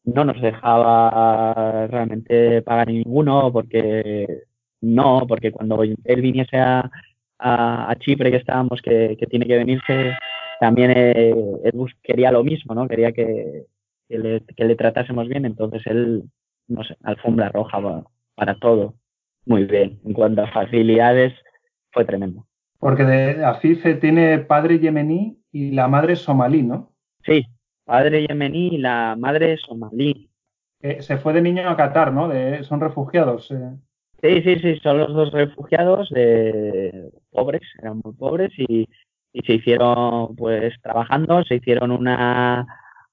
no 0.05 0.25
nos 0.25 0.41
dejaba 0.41 1.87
realmente 1.89 2.63
pagar 2.63 2.89
ninguno 2.89 3.53
porque 3.53 4.45
no, 4.81 5.27
porque 5.29 5.53
cuando 5.53 5.83
él 5.83 6.21
viniese 6.23 6.57
a, 6.57 6.91
a, 7.39 7.95
Chipre 7.99 8.31
que 8.31 8.39
estábamos, 8.39 8.81
que, 8.81 9.17
tiene 9.29 9.47
que 9.47 9.57
venirse, 9.57 10.17
también 10.61 10.93
eh, 10.95 11.35
él 11.65 11.95
quería 12.03 12.33
lo 12.33 12.45
mismo, 12.45 12.75
¿no? 12.75 12.89
Quería 12.89 13.13
que, 13.13 13.67
le, 14.09 14.43
que 14.57 14.65
le 14.65 14.77
tratásemos 14.77 15.29
bien, 15.29 15.45
entonces 15.45 15.83
él, 15.87 16.25
no 16.69 16.85
sé, 16.85 16.97
alfombra 17.03 17.49
roja 17.49 18.05
para, 18.35 18.55
todo. 18.59 18.95
Muy 19.47 19.65
bien. 19.65 19.99
En 20.05 20.13
cuanto 20.13 20.43
a 20.43 20.53
facilidades, 20.53 21.33
fue 21.91 22.05
tremendo. 22.05 22.47
Porque 22.79 23.05
de 23.05 23.45
Afife 23.45 23.95
tiene 23.95 24.39
padre 24.39 24.79
yemení 24.79 25.39
y 25.51 25.73
la 25.73 25.89
madre 25.89 26.15
somalí, 26.15 26.63
¿no? 26.63 26.93
Sí, 27.25 27.45
padre 27.85 28.27
yemení 28.27 28.75
y 28.75 28.79
la 28.79 29.17
madre 29.19 29.57
somalí. 29.57 30.31
Eh, 30.81 31.03
se 31.03 31.19
fue 31.19 31.33
de 31.33 31.43
niño 31.43 31.69
a 31.69 31.77
Qatar, 31.77 32.13
¿no? 32.13 32.29
De, 32.29 32.63
son 32.65 32.81
refugiados. 32.81 33.51
Eh. 33.51 33.77
Sí, 34.23 34.43
sí, 34.43 34.59
sí, 34.61 34.81
son 34.81 34.99
los 34.99 35.15
dos 35.15 35.33
refugiados 35.33 36.09
de 36.11 37.11
pobres, 37.31 37.63
eran 37.81 38.01
muy 38.03 38.15
pobres 38.15 38.51
y, 38.59 38.89
se 39.47 39.55
hicieron, 39.55 40.35
pues 40.35 40.75
trabajando, 40.83 41.45
se 41.45 41.57
hicieron 41.57 41.93
una, 41.93 42.67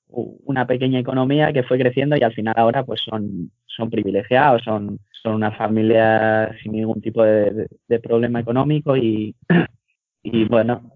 una 0.07 0.65
pequeña 0.65 0.99
economía 0.99 1.53
que 1.53 1.61
fue 1.61 1.77
creciendo 1.77 2.15
y 2.17 2.23
al 2.23 2.33
final 2.33 2.55
ahora 2.57 2.83
pues 2.83 3.01
son, 3.07 3.51
son 3.67 3.91
privilegiados, 3.91 4.63
son, 4.63 4.99
son 5.21 5.35
una 5.35 5.51
familia 5.51 6.51
sin 6.63 6.71
ningún 6.71 7.01
tipo 7.01 7.23
de, 7.23 7.67
problema 8.01 8.39
económico 8.39 8.97
y, 8.97 9.35
y 10.23 10.45
bueno, 10.45 10.95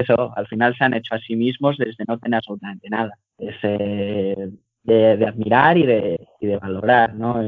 eso, 0.00 0.32
al 0.36 0.46
final 0.46 0.76
se 0.76 0.84
han 0.84 0.94
hecho 0.94 1.14
a 1.14 1.20
sí 1.20 1.36
mismos 1.36 1.76
desde 1.76 2.04
no 2.06 2.18
tener 2.18 2.38
absolutamente 2.38 2.88
nada. 2.88 3.12
Es 3.38 3.56
eh, 3.62 4.50
de, 4.82 5.26
admirar 5.26 5.76
y 5.78 5.86
de, 5.86 6.28
y 6.40 6.46
de 6.46 6.56
valorar, 6.56 7.14
¿no? 7.14 7.42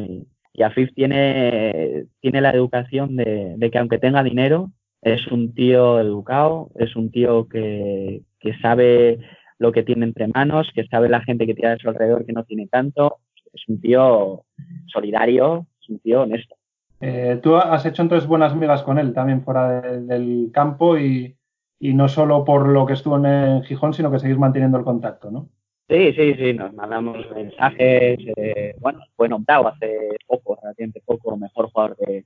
Y 0.52 0.62
Afif 0.62 0.92
tiene, 0.94 2.06
tiene 2.20 2.40
la 2.40 2.50
educación 2.50 3.16
de, 3.16 3.70
que 3.72 3.78
aunque 3.78 3.98
tenga 3.98 4.22
dinero, 4.22 4.70
es 5.02 5.26
un 5.28 5.54
tío 5.54 6.00
educado, 6.00 6.70
es 6.74 6.96
un 6.96 7.10
tío 7.10 7.48
que, 7.48 8.22
sabe 8.60 9.20
lo 9.58 9.72
que 9.72 9.82
tiene 9.82 10.04
entre 10.04 10.28
manos, 10.28 10.70
que 10.74 10.86
sabe 10.86 11.08
la 11.08 11.22
gente 11.22 11.46
que 11.46 11.54
tiene 11.54 11.72
a 11.72 11.78
su 11.78 11.88
alrededor 11.88 12.26
que 12.26 12.32
no 12.32 12.44
tiene 12.44 12.66
tanto. 12.66 13.18
Es 13.52 13.62
un 13.68 13.80
tío 13.80 14.44
solidario, 14.86 15.66
es 15.80 15.88
un 15.88 15.98
tío 16.00 16.22
honesto. 16.22 16.56
Eh, 17.00 17.40
tú 17.42 17.56
has 17.56 17.86
hecho 17.86 18.02
entonces 18.02 18.28
buenas 18.28 18.54
migas 18.54 18.82
con 18.82 18.98
él 18.98 19.14
también 19.14 19.42
fuera 19.42 19.80
del 19.80 20.50
campo 20.52 20.98
y, 20.98 21.34
y, 21.80 21.94
no 21.94 22.08
solo 22.08 22.44
por 22.44 22.68
lo 22.68 22.86
que 22.86 22.92
estuvo 22.92 23.16
en 23.16 23.62
Gijón, 23.64 23.94
sino 23.94 24.10
que 24.10 24.20
seguís 24.20 24.38
manteniendo 24.38 24.78
el 24.78 24.84
contacto, 24.84 25.30
¿no? 25.30 25.48
Sí, 25.90 26.12
sí, 26.12 26.34
sí, 26.34 26.52
nos 26.52 26.72
mandamos 26.72 27.18
mensajes. 27.34 28.16
Eh, 28.36 28.76
bueno, 28.78 29.00
fue 29.16 29.28
nombrado 29.28 29.66
hace 29.66 30.10
poco, 30.24 30.56
relativamente 30.62 31.02
poco, 31.04 31.36
mejor 31.36 31.68
jugador 31.72 31.96
de, 31.96 32.24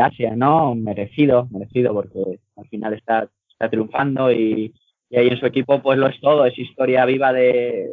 Asia, 0.00 0.36
¿no? 0.36 0.76
Merecido, 0.76 1.48
merecido, 1.50 1.92
porque 1.92 2.38
al 2.56 2.68
final 2.68 2.94
está, 2.94 3.28
está 3.48 3.68
triunfando 3.68 4.30
y, 4.30 4.72
ahí 5.10 5.26
en 5.26 5.38
su 5.38 5.46
equipo 5.46 5.82
pues 5.82 5.98
lo 5.98 6.06
es 6.06 6.20
todo, 6.20 6.46
es 6.46 6.56
historia 6.56 7.04
viva 7.04 7.32
de, 7.32 7.90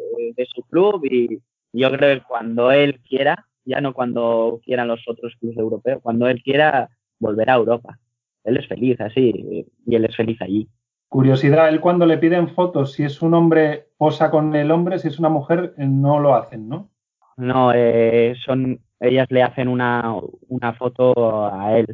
su 0.53 0.61
club 0.63 1.03
y 1.05 1.39
yo 1.73 1.91
creo 1.91 2.19
que 2.19 2.25
cuando 2.27 2.71
él 2.71 2.99
quiera, 3.01 3.47
ya 3.65 3.81
no 3.81 3.93
cuando 3.93 4.61
quieran 4.63 4.87
los 4.87 5.01
otros 5.07 5.35
clubes 5.39 5.57
europeos, 5.57 5.99
cuando 6.03 6.27
él 6.27 6.43
quiera 6.43 6.89
volverá 7.17 7.53
a 7.53 7.57
Europa. 7.57 7.97
Él 8.43 8.57
es 8.57 8.67
feliz 8.67 9.01
así 9.01 9.65
y 9.85 9.95
él 9.95 10.05
es 10.05 10.15
feliz 10.15 10.39
allí. 10.41 10.69
Curiosidad, 11.09 11.69
él 11.69 11.79
cuando 11.79 12.05
le 12.05 12.17
piden 12.17 12.49
fotos, 12.49 12.93
si 12.93 13.03
es 13.03 13.21
un 13.21 13.33
hombre 13.33 13.87
posa 13.97 14.29
con 14.29 14.55
el 14.55 14.71
hombre, 14.71 14.99
si 14.99 15.07
es 15.07 15.19
una 15.19 15.29
mujer 15.29 15.73
eh, 15.77 15.85
no 15.87 16.19
lo 16.19 16.35
hacen, 16.35 16.67
¿no? 16.67 16.89
No, 17.37 17.71
eh, 17.73 18.35
son 18.45 18.79
ellas 18.99 19.27
le 19.29 19.43
hacen 19.43 19.67
una, 19.67 20.15
una 20.47 20.73
foto 20.73 21.45
a 21.53 21.77
él 21.77 21.87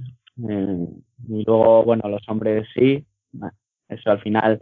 eh, 0.49 0.87
y 1.27 1.43
luego, 1.45 1.83
bueno, 1.83 2.09
los 2.09 2.27
hombres 2.27 2.67
sí. 2.73 3.05
Eso 3.89 4.11
al 4.11 4.21
final 4.21 4.61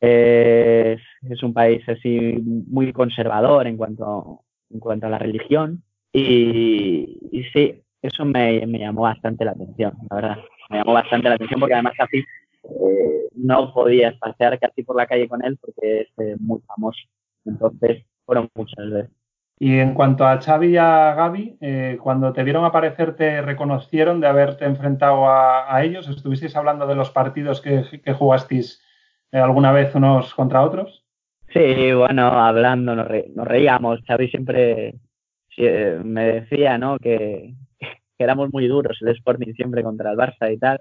es, 0.00 1.00
es, 1.22 1.42
un 1.42 1.52
país 1.52 1.86
así 1.88 2.36
muy 2.68 2.92
conservador 2.92 3.66
en 3.66 3.76
cuanto, 3.76 4.42
en 4.70 4.78
cuanto 4.78 5.06
a 5.06 5.10
la 5.10 5.18
religión 5.18 5.82
y, 6.12 7.18
y 7.32 7.44
sí, 7.52 7.82
eso 8.00 8.24
me, 8.24 8.64
me, 8.66 8.78
llamó 8.78 9.02
bastante 9.02 9.44
la 9.44 9.50
atención, 9.50 9.94
la 10.08 10.16
verdad. 10.16 10.38
Me 10.70 10.78
llamó 10.78 10.92
bastante 10.92 11.28
la 11.28 11.34
atención 11.34 11.60
porque 11.60 11.74
además 11.74 11.94
así 11.98 12.24
eh, 12.64 13.28
no 13.34 13.72
podías 13.72 14.16
pasear 14.18 14.58
casi 14.58 14.82
por 14.82 14.96
la 14.96 15.06
calle 15.06 15.28
con 15.28 15.44
él 15.44 15.58
porque 15.60 16.02
es 16.02 16.08
eh, 16.18 16.36
muy 16.38 16.60
famoso. 16.60 17.00
Entonces, 17.44 18.04
fueron 18.24 18.48
muchas 18.54 18.90
veces. 18.90 19.10
Y 19.58 19.78
en 19.78 19.94
cuanto 19.94 20.26
a 20.26 20.40
Xavi 20.40 20.68
y 20.68 20.76
a 20.76 21.14
Gaby, 21.14 21.58
eh, 21.60 21.98
cuando 22.02 22.32
te 22.32 22.42
vieron 22.42 22.64
aparecer, 22.64 23.14
¿te 23.14 23.40
reconocieron 23.40 24.20
de 24.20 24.26
haberte 24.26 24.64
enfrentado 24.64 25.28
a, 25.28 25.82
ellos? 25.84 26.08
¿Estuvisteis 26.08 26.56
hablando 26.56 26.86
de 26.86 26.96
los 26.96 27.10
partidos 27.10 27.60
que, 27.60 27.84
jugasteis 28.14 28.82
alguna 29.30 29.70
vez 29.70 29.94
unos 29.94 30.34
contra 30.34 30.62
otros? 30.62 31.04
Sí, 31.52 31.92
bueno, 31.92 32.26
hablando, 32.26 32.96
nos, 32.96 33.06
reíamos. 33.08 34.00
Xavi 34.06 34.28
siempre 34.28 34.96
me 36.02 36.24
decía, 36.24 36.76
¿no? 36.76 36.98
Que, 36.98 37.54
que, 37.78 38.24
éramos 38.24 38.52
muy 38.52 38.66
duros 38.66 38.98
el 39.02 39.08
Sporting 39.10 39.52
siempre 39.54 39.84
contra 39.84 40.10
el 40.10 40.18
Barça 40.18 40.52
y 40.52 40.58
tal 40.58 40.80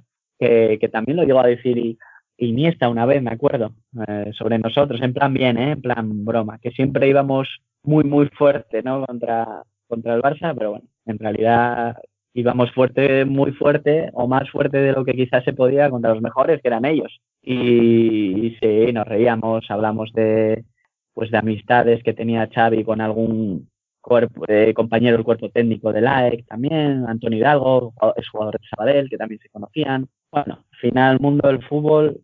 que, 0.80 0.90
también 0.90 1.18
lo 1.18 1.24
llegó 1.24 1.40
a 1.40 1.48
decir 1.48 1.98
Iniesta 2.38 2.90
una 2.90 3.06
vez, 3.06 3.22
me 3.22 3.32
acuerdo, 3.32 3.74
eh, 4.08 4.32
sobre 4.34 4.58
nosotros, 4.58 5.02
en 5.02 5.14
plan 5.14 5.34
bien, 5.34 5.58
¿eh? 5.58 5.72
en 5.72 5.82
plan 5.82 6.26
broma, 6.26 6.58
que 6.60 6.72
siempre 6.72 7.08
íbamos 7.08 7.48
muy, 7.84 8.04
muy 8.04 8.28
fuerte, 8.30 8.82
¿no? 8.82 9.06
Contra, 9.06 9.64
contra 9.88 10.16
el 10.16 10.22
Barça, 10.22 10.54
pero 10.58 10.72
bueno, 10.72 10.86
en 11.06 11.20
realidad 11.20 11.98
íbamos 12.34 12.72
fuerte, 12.72 13.26
muy 13.26 13.52
fuerte, 13.52 14.10
o 14.14 14.28
más 14.28 14.50
fuerte 14.50 14.78
de 14.78 14.94
lo 14.94 15.06
que 15.06 15.14
quizás 15.14 15.44
se 15.44 15.54
podía 15.54 15.90
contra 15.90 16.14
los 16.14 16.24
mejores, 16.24 16.62
que 16.62 16.68
eran 16.68 16.86
ellos. 16.86 17.22
Y, 17.42 18.48
y 18.48 18.58
sí, 18.60 18.92
nos 18.92 19.08
reíamos, 19.08 19.70
hablamos 19.70 20.12
de, 20.14 20.66
pues 21.14 21.30
de 21.30 21.38
amistades 21.38 22.02
que 22.04 22.14
tenía 22.14 22.50
Xavi 22.52 22.84
con 22.84 23.00
algún 23.00 23.70
eh, 24.48 24.74
compañero 24.74 25.18
del 25.18 25.26
cuerpo 25.26 25.50
técnico 25.50 25.94
del 25.94 26.08
AEC 26.08 26.46
también, 26.48 27.06
Antonio 27.08 27.40
Hidalgo, 27.40 27.94
es 28.16 28.28
jugador 28.30 28.60
de 28.60 28.68
Sabadell, 28.68 29.10
que 29.10 29.18
también 29.18 29.40
se 29.40 29.50
conocían. 29.50 30.08
Bueno, 30.32 30.60
al 30.72 30.80
final 30.80 31.14
el 31.14 31.20
mundo 31.22 31.48
del 31.48 31.64
fútbol, 31.64 32.20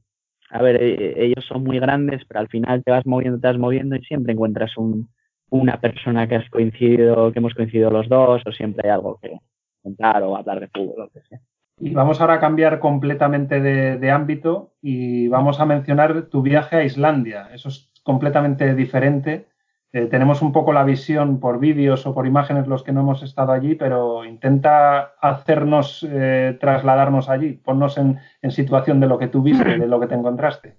a 0.49 0.61
ver, 0.61 0.81
eh, 0.81 1.13
ellos 1.17 1.45
son 1.47 1.63
muy 1.63 1.79
grandes, 1.79 2.23
pero 2.27 2.41
al 2.41 2.49
final 2.49 2.83
te 2.83 2.91
vas 2.91 3.05
moviendo, 3.05 3.39
te 3.39 3.47
vas 3.47 3.57
moviendo 3.57 3.95
y 3.95 4.03
siempre 4.03 4.33
encuentras 4.33 4.77
un, 4.77 5.09
una 5.49 5.79
persona 5.79 6.27
que 6.27 6.35
has 6.35 6.49
coincidido, 6.49 7.31
que 7.31 7.39
hemos 7.39 7.53
coincidido 7.53 7.89
los 7.89 8.09
dos, 8.09 8.41
o 8.45 8.51
siempre 8.51 8.89
hay 8.89 8.95
algo 8.95 9.17
que 9.21 9.37
contar 9.81 10.21
o 10.23 10.35
hablar 10.35 10.59
de 10.59 10.67
fútbol, 10.67 10.95
lo 10.97 11.09
que 11.09 11.21
sea. 11.21 11.39
Y 11.81 11.93
vamos 11.93 12.19
ahora 12.19 12.35
a 12.35 12.39
cambiar 12.41 12.79
completamente 12.79 13.61
de, 13.61 13.97
de 13.97 14.11
ámbito 14.11 14.73
y 14.81 15.29
vamos 15.29 15.61
a 15.61 15.65
mencionar 15.65 16.23
tu 16.23 16.41
viaje 16.41 16.75
a 16.75 16.83
Islandia. 16.83 17.47
Eso 17.53 17.69
es 17.69 17.89
completamente 18.03 18.75
diferente 18.75 19.48
eh, 19.91 20.05
tenemos 20.05 20.43
un 20.43 20.51
poco 20.51 20.71
la 20.71 20.83
visión 20.83 21.39
por 21.39 21.59
vídeos 21.59 22.05
o 22.05 22.13
por 22.13 22.27
imágenes 22.27 22.67
los 22.67 22.83
que 22.83 22.91
no 22.91 23.01
hemos 23.01 23.23
estado 23.23 23.51
allí, 23.51 23.73
pero 23.73 24.23
intenta 24.23 25.15
hacernos 25.19 26.05
eh, 26.07 26.57
trasladarnos 26.59 27.27
allí, 27.27 27.53
ponnos 27.53 27.97
en, 27.97 28.19
situación 28.51 28.99
de 28.99 29.07
lo 29.07 29.17
que 29.17 29.27
tú 29.27 29.41
viste, 29.41 29.79
de 29.79 29.87
lo 29.87 29.99
que 29.99 30.07
te 30.07 30.15
encontraste. 30.15 30.75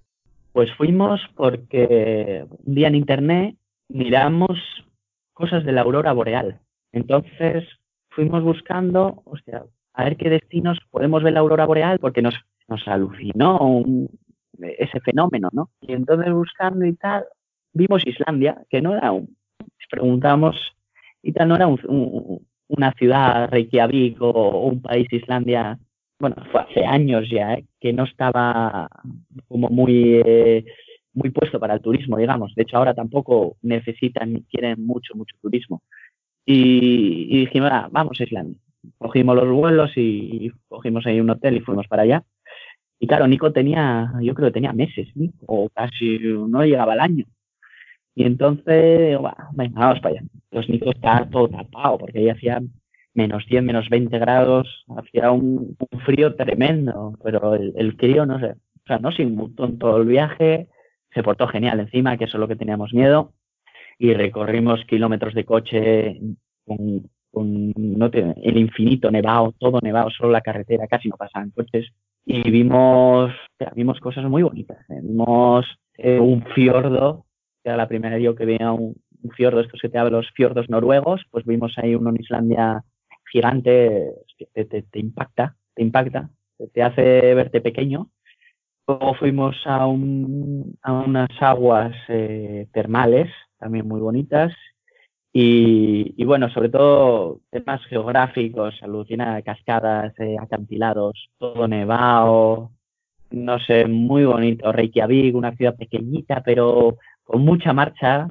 Pues 0.52 0.72
fuimos 0.76 1.20
porque 1.34 2.46
un 2.48 2.74
día 2.74 2.88
en 2.88 2.94
internet 2.94 3.56
miramos 3.88 4.58
cosas 5.32 5.64
de 5.64 5.72
la 5.72 5.82
aurora 5.82 6.12
boreal. 6.12 6.60
Entonces 6.92 7.64
fuimos 8.10 8.42
buscando, 8.42 9.22
sea, 9.44 9.64
a 9.94 10.04
ver 10.04 10.16
qué 10.16 10.30
destinos 10.30 10.78
podemos 10.90 11.22
ver 11.22 11.32
la 11.32 11.40
aurora 11.40 11.66
boreal 11.66 11.98
porque 11.98 12.22
nos, 12.22 12.34
nos 12.68 12.86
alucinó 12.86 13.82
ese 14.60 15.00
fenómeno, 15.00 15.48
¿no? 15.52 15.70
Y 15.80 15.92
entonces 15.92 16.32
buscando 16.32 16.84
y 16.84 16.94
tal, 16.94 17.24
vimos 17.72 18.06
Islandia, 18.06 18.62
que 18.68 18.80
no 18.80 18.96
era 18.96 19.12
un, 19.12 19.36
preguntamos, 19.90 20.56
y 21.22 21.32
tal, 21.32 21.48
no 21.48 21.56
era 21.56 21.68
una 22.68 22.92
ciudad 22.92 23.50
Reykjavik 23.50 24.22
o, 24.22 24.68
un 24.68 24.80
país 24.80 25.06
Islandia, 25.12 25.78
bueno, 26.18 26.36
fue 26.50 26.60
hace 26.62 26.84
años 26.84 27.28
ya, 27.30 27.54
¿eh? 27.54 27.64
que 27.80 27.92
no 27.92 28.04
estaba 28.04 28.88
como 29.48 29.68
muy, 29.68 30.22
eh, 30.24 30.64
muy 31.14 31.30
puesto 31.30 31.58
para 31.58 31.74
el 31.74 31.80
turismo, 31.80 32.18
digamos. 32.18 32.54
De 32.54 32.62
hecho, 32.62 32.76
ahora 32.76 32.94
tampoco 32.94 33.56
necesitan 33.62 34.32
ni 34.32 34.42
quieren 34.42 34.84
mucho, 34.84 35.14
mucho 35.14 35.36
turismo. 35.40 35.82
Y, 36.44 37.40
dijimos, 37.40 37.70
ah, 37.72 37.88
vamos 37.90 38.20
a 38.20 38.24
Islandia. 38.24 38.58
Cogimos 38.98 39.36
los 39.36 39.48
vuelos 39.50 39.92
y, 39.96 40.50
cogimos 40.68 41.06
ahí 41.06 41.20
un 41.20 41.30
hotel 41.30 41.56
y 41.56 41.60
fuimos 41.60 41.86
para 41.88 42.02
allá. 42.02 42.22
Y 42.98 43.06
claro, 43.06 43.26
Nico 43.26 43.50
tenía, 43.50 44.12
yo 44.20 44.34
creo 44.34 44.48
que 44.48 44.54
tenía 44.54 44.74
meses, 44.74 45.08
o 45.46 45.70
casi 45.70 46.18
no 46.18 46.62
llegaba 46.64 46.92
al 46.92 47.00
año. 47.00 47.24
Y 48.14 48.24
entonces, 48.24 49.18
vamos 49.20 50.00
para 50.00 50.14
allá. 50.16 50.22
Los 50.50 50.68
Nico 50.68 50.90
está 50.90 51.28
todo 51.30 51.48
tapado 51.48 51.98
porque 51.98 52.18
ahí 52.18 52.28
hacía 52.28 52.60
menos 53.14 53.44
10, 53.46 53.62
menos 53.62 53.88
20 53.88 54.18
grados, 54.18 54.84
hacía 54.96 55.30
un, 55.30 55.76
frío 56.04 56.34
tremendo, 56.34 57.14
pero 57.22 57.54
el, 57.54 57.72
el, 57.76 57.96
crío, 57.96 58.24
no 58.26 58.38
sé, 58.38 58.52
o 58.52 58.86
sea, 58.86 58.98
no 58.98 59.12
se 59.12 59.22
inmutó 59.22 59.64
en 59.66 59.78
todo 59.78 59.98
el 59.98 60.06
viaje, 60.06 60.68
se 61.12 61.22
portó 61.22 61.46
genial 61.48 61.80
encima, 61.80 62.16
que 62.16 62.24
eso 62.24 62.36
es 62.36 62.40
lo 62.40 62.48
que 62.48 62.56
teníamos 62.56 62.92
miedo. 62.92 63.32
y 63.98 64.14
recorrimos 64.14 64.84
kilómetros 64.86 65.34
de 65.34 65.44
coche 65.44 66.20
con, 66.64 67.72
no 67.76 68.10
el 68.12 68.56
infinito 68.56 69.10
nevado, 69.10 69.54
todo 69.58 69.78
nevado, 69.82 70.10
solo 70.10 70.30
la 70.30 70.40
carretera, 70.40 70.86
casi 70.88 71.08
no 71.08 71.16
pasaban 71.16 71.50
coches 71.50 71.92
y 72.24 72.50
vimos, 72.50 73.32
vimos 73.74 73.98
cosas 74.00 74.24
muy 74.24 74.42
bonitas. 74.42 74.78
¿eh? 74.90 75.00
Vimos 75.02 75.66
eh, 75.96 76.18
un 76.18 76.42
fiordo, 76.54 77.26
que 77.62 77.68
era 77.70 77.76
la 77.76 77.88
primera 77.88 78.18
yo 78.18 78.34
que 78.34 78.44
veía 78.44 78.72
un, 78.72 78.96
un 79.22 79.30
fiordo, 79.30 79.60
estos 79.60 79.80
que 79.80 79.88
te 79.88 79.98
hablo, 79.98 80.18
los 80.18 80.30
fiordos 80.32 80.68
noruegos, 80.68 81.22
pues 81.30 81.44
vimos 81.44 81.74
ahí 81.76 81.94
uno 81.94 82.12
Islandia 82.18 82.84
gigante, 83.30 84.12
te, 84.52 84.64
te, 84.64 84.98
impacta, 84.98 85.56
te 85.74 85.82
impacta, 85.82 86.30
te 86.72 86.82
hace 86.82 87.34
verte 87.34 87.60
pequeño. 87.60 88.08
Luego 88.86 89.14
fuimos 89.14 89.56
a, 89.66 89.86
un, 89.86 90.76
a 90.82 90.92
unas 90.92 91.30
aguas 91.40 91.94
eh, 92.08 92.66
termales, 92.72 93.30
también 93.58 93.86
muy 93.86 94.00
bonitas, 94.00 94.52
y, 95.32 96.12
y, 96.20 96.24
bueno, 96.24 96.50
sobre 96.50 96.70
todo 96.70 97.40
temas 97.50 97.80
geográficos, 97.86 98.74
alucina 98.82 99.40
cascadas, 99.42 100.12
eh, 100.18 100.34
acantilados, 100.40 101.30
todo 101.38 101.68
nevado, 101.68 102.72
no 103.30 103.60
sé, 103.60 103.86
muy 103.86 104.24
bonito. 104.24 104.72
Reykjavik, 104.72 105.36
una 105.36 105.54
ciudad 105.54 105.76
pequeñita, 105.76 106.42
pero 106.44 106.98
con 107.30 107.44
mucha 107.44 107.72
marcha, 107.72 108.26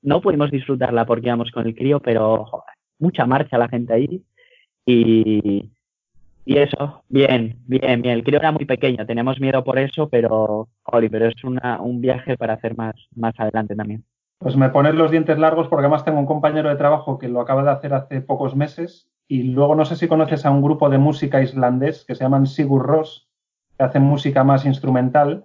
no 0.00 0.20
pudimos 0.22 0.50
disfrutarla 0.50 1.04
porque 1.04 1.26
íbamos 1.26 1.50
con 1.50 1.66
el 1.66 1.74
crío, 1.74 2.00
pero 2.00 2.46
mucha 2.98 3.26
marcha 3.26 3.58
la 3.58 3.68
gente 3.68 3.92
ahí. 3.92 4.24
Y, 4.86 5.70
y 6.46 6.56
eso, 6.56 7.02
bien, 7.10 7.58
bien, 7.66 8.00
bien. 8.00 8.14
El 8.14 8.24
crío 8.24 8.38
era 8.38 8.50
muy 8.50 8.64
pequeño, 8.64 9.04
teníamos 9.04 9.38
miedo 9.40 9.62
por 9.62 9.78
eso, 9.78 10.08
pero, 10.08 10.68
pero 10.90 11.28
es 11.28 11.44
una, 11.44 11.82
un 11.82 12.00
viaje 12.00 12.38
para 12.38 12.54
hacer 12.54 12.74
más, 12.78 12.94
más 13.14 13.34
adelante 13.38 13.76
también. 13.76 14.02
Pues 14.38 14.56
me 14.56 14.70
pones 14.70 14.94
los 14.94 15.10
dientes 15.10 15.38
largos 15.38 15.68
porque 15.68 15.84
además 15.84 16.06
tengo 16.06 16.18
un 16.18 16.26
compañero 16.26 16.70
de 16.70 16.76
trabajo 16.76 17.18
que 17.18 17.28
lo 17.28 17.42
acaba 17.42 17.62
de 17.62 17.72
hacer 17.72 17.92
hace 17.92 18.22
pocos 18.22 18.56
meses 18.56 19.10
y 19.28 19.42
luego 19.42 19.74
no 19.74 19.84
sé 19.84 19.96
si 19.96 20.08
conoces 20.08 20.46
a 20.46 20.50
un 20.50 20.62
grupo 20.62 20.88
de 20.88 20.96
música 20.96 21.42
islandés 21.42 22.06
que 22.06 22.14
se 22.14 22.24
llaman 22.24 22.46
Sigur 22.46 22.86
Ross, 22.86 23.28
que 23.76 23.84
hacen 23.84 24.02
música 24.02 24.44
más 24.44 24.64
instrumental 24.64 25.44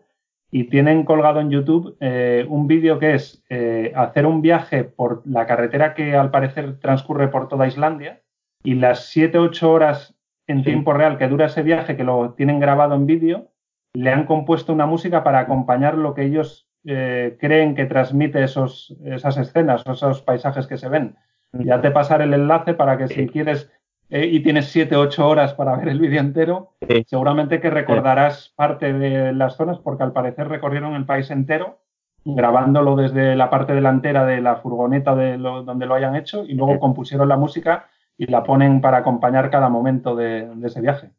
y 0.51 0.65
tienen 0.65 1.03
colgado 1.03 1.39
en 1.39 1.51
YouTube 1.51 1.95
eh, 1.99 2.45
un 2.49 2.67
vídeo 2.67 2.97
que 2.97 3.13
es 3.13 3.43
eh, 3.49 3.91
hacer 3.95 4.25
un 4.25 4.41
viaje 4.41 4.83
por 4.83 5.21
la 5.25 5.45
carretera 5.45 5.93
que 5.93 6.15
al 6.15 6.31
parecer 6.31 6.79
transcurre 6.79 7.27
por 7.27 7.47
toda 7.47 7.67
Islandia 7.67 8.21
y 8.63 8.75
las 8.75 9.15
7-8 9.15 9.63
horas 9.63 10.15
en 10.47 10.63
tiempo 10.63 10.93
real 10.93 11.19
que 11.19 11.27
dura 11.27 11.45
ese 11.45 11.62
viaje, 11.62 11.95
que 11.95 12.03
lo 12.03 12.33
tienen 12.33 12.59
grabado 12.59 12.95
en 12.95 13.05
vídeo, 13.05 13.51
le 13.93 14.12
han 14.12 14.25
compuesto 14.25 14.73
una 14.73 14.88
música 14.88 15.23
para 15.23 15.39
acompañar 15.39 15.95
lo 15.95 16.15
que 16.15 16.23
ellos 16.23 16.67
eh, 16.85 17.38
creen 17.39 17.75
que 17.75 17.85
transmite 17.85 18.43
esos, 18.43 18.97
esas 19.05 19.38
escenas 19.38 19.83
o 19.85 19.91
esos 19.91 20.23
paisajes 20.23 20.65
que 20.65 20.77
se 20.77 20.89
ven. 20.89 21.15
Ya 21.53 21.81
te 21.81 21.91
pasaré 21.91 22.23
el 22.23 22.33
enlace 22.33 22.73
para 22.73 22.97
que 22.97 23.07
si 23.07 23.27
quieres 23.27 23.71
eh, 24.10 24.26
y 24.26 24.39
tienes 24.41 24.65
7 24.67 24.95
8 24.95 25.28
horas 25.28 25.54
para 25.54 25.76
ver 25.78 25.89
el 25.89 26.00
vídeo 26.00 26.19
entero, 26.19 26.74
seguramente 27.06 27.62
que 27.62 27.69
recordarás 27.69 28.54
parte 28.56 28.91
de 28.91 29.34
las 29.34 29.56
zonas 29.56 29.78
porque 29.80 30.04
al 30.04 30.13
parecer 30.13 30.48
recorrieron 30.48 30.95
el 30.95 31.06
país 31.06 31.30
entero 31.30 31.80
grabándolo 32.26 32.95
desde 32.95 33.36
la 33.36 33.50
parte 33.50 33.74
delantera 33.74 34.26
de 34.26 34.41
la 34.41 34.58
furgoneta 34.58 35.15
de 35.15 35.38
donde 35.38 35.86
lo 35.86 35.95
hayan 35.95 36.15
hecho 36.15 36.43
y 36.45 36.54
luego 36.54 36.80
compusieron 36.80 37.30
la 37.30 37.38
música 37.38 37.88
y 38.17 38.26
la 38.28 38.43
ponen 38.43 38.82
para 38.82 38.98
acompañar 38.98 39.50
cada 39.50 39.69
momento 39.69 40.15
de, 40.15 40.48
ese 40.63 40.82
viaje. 40.82 41.10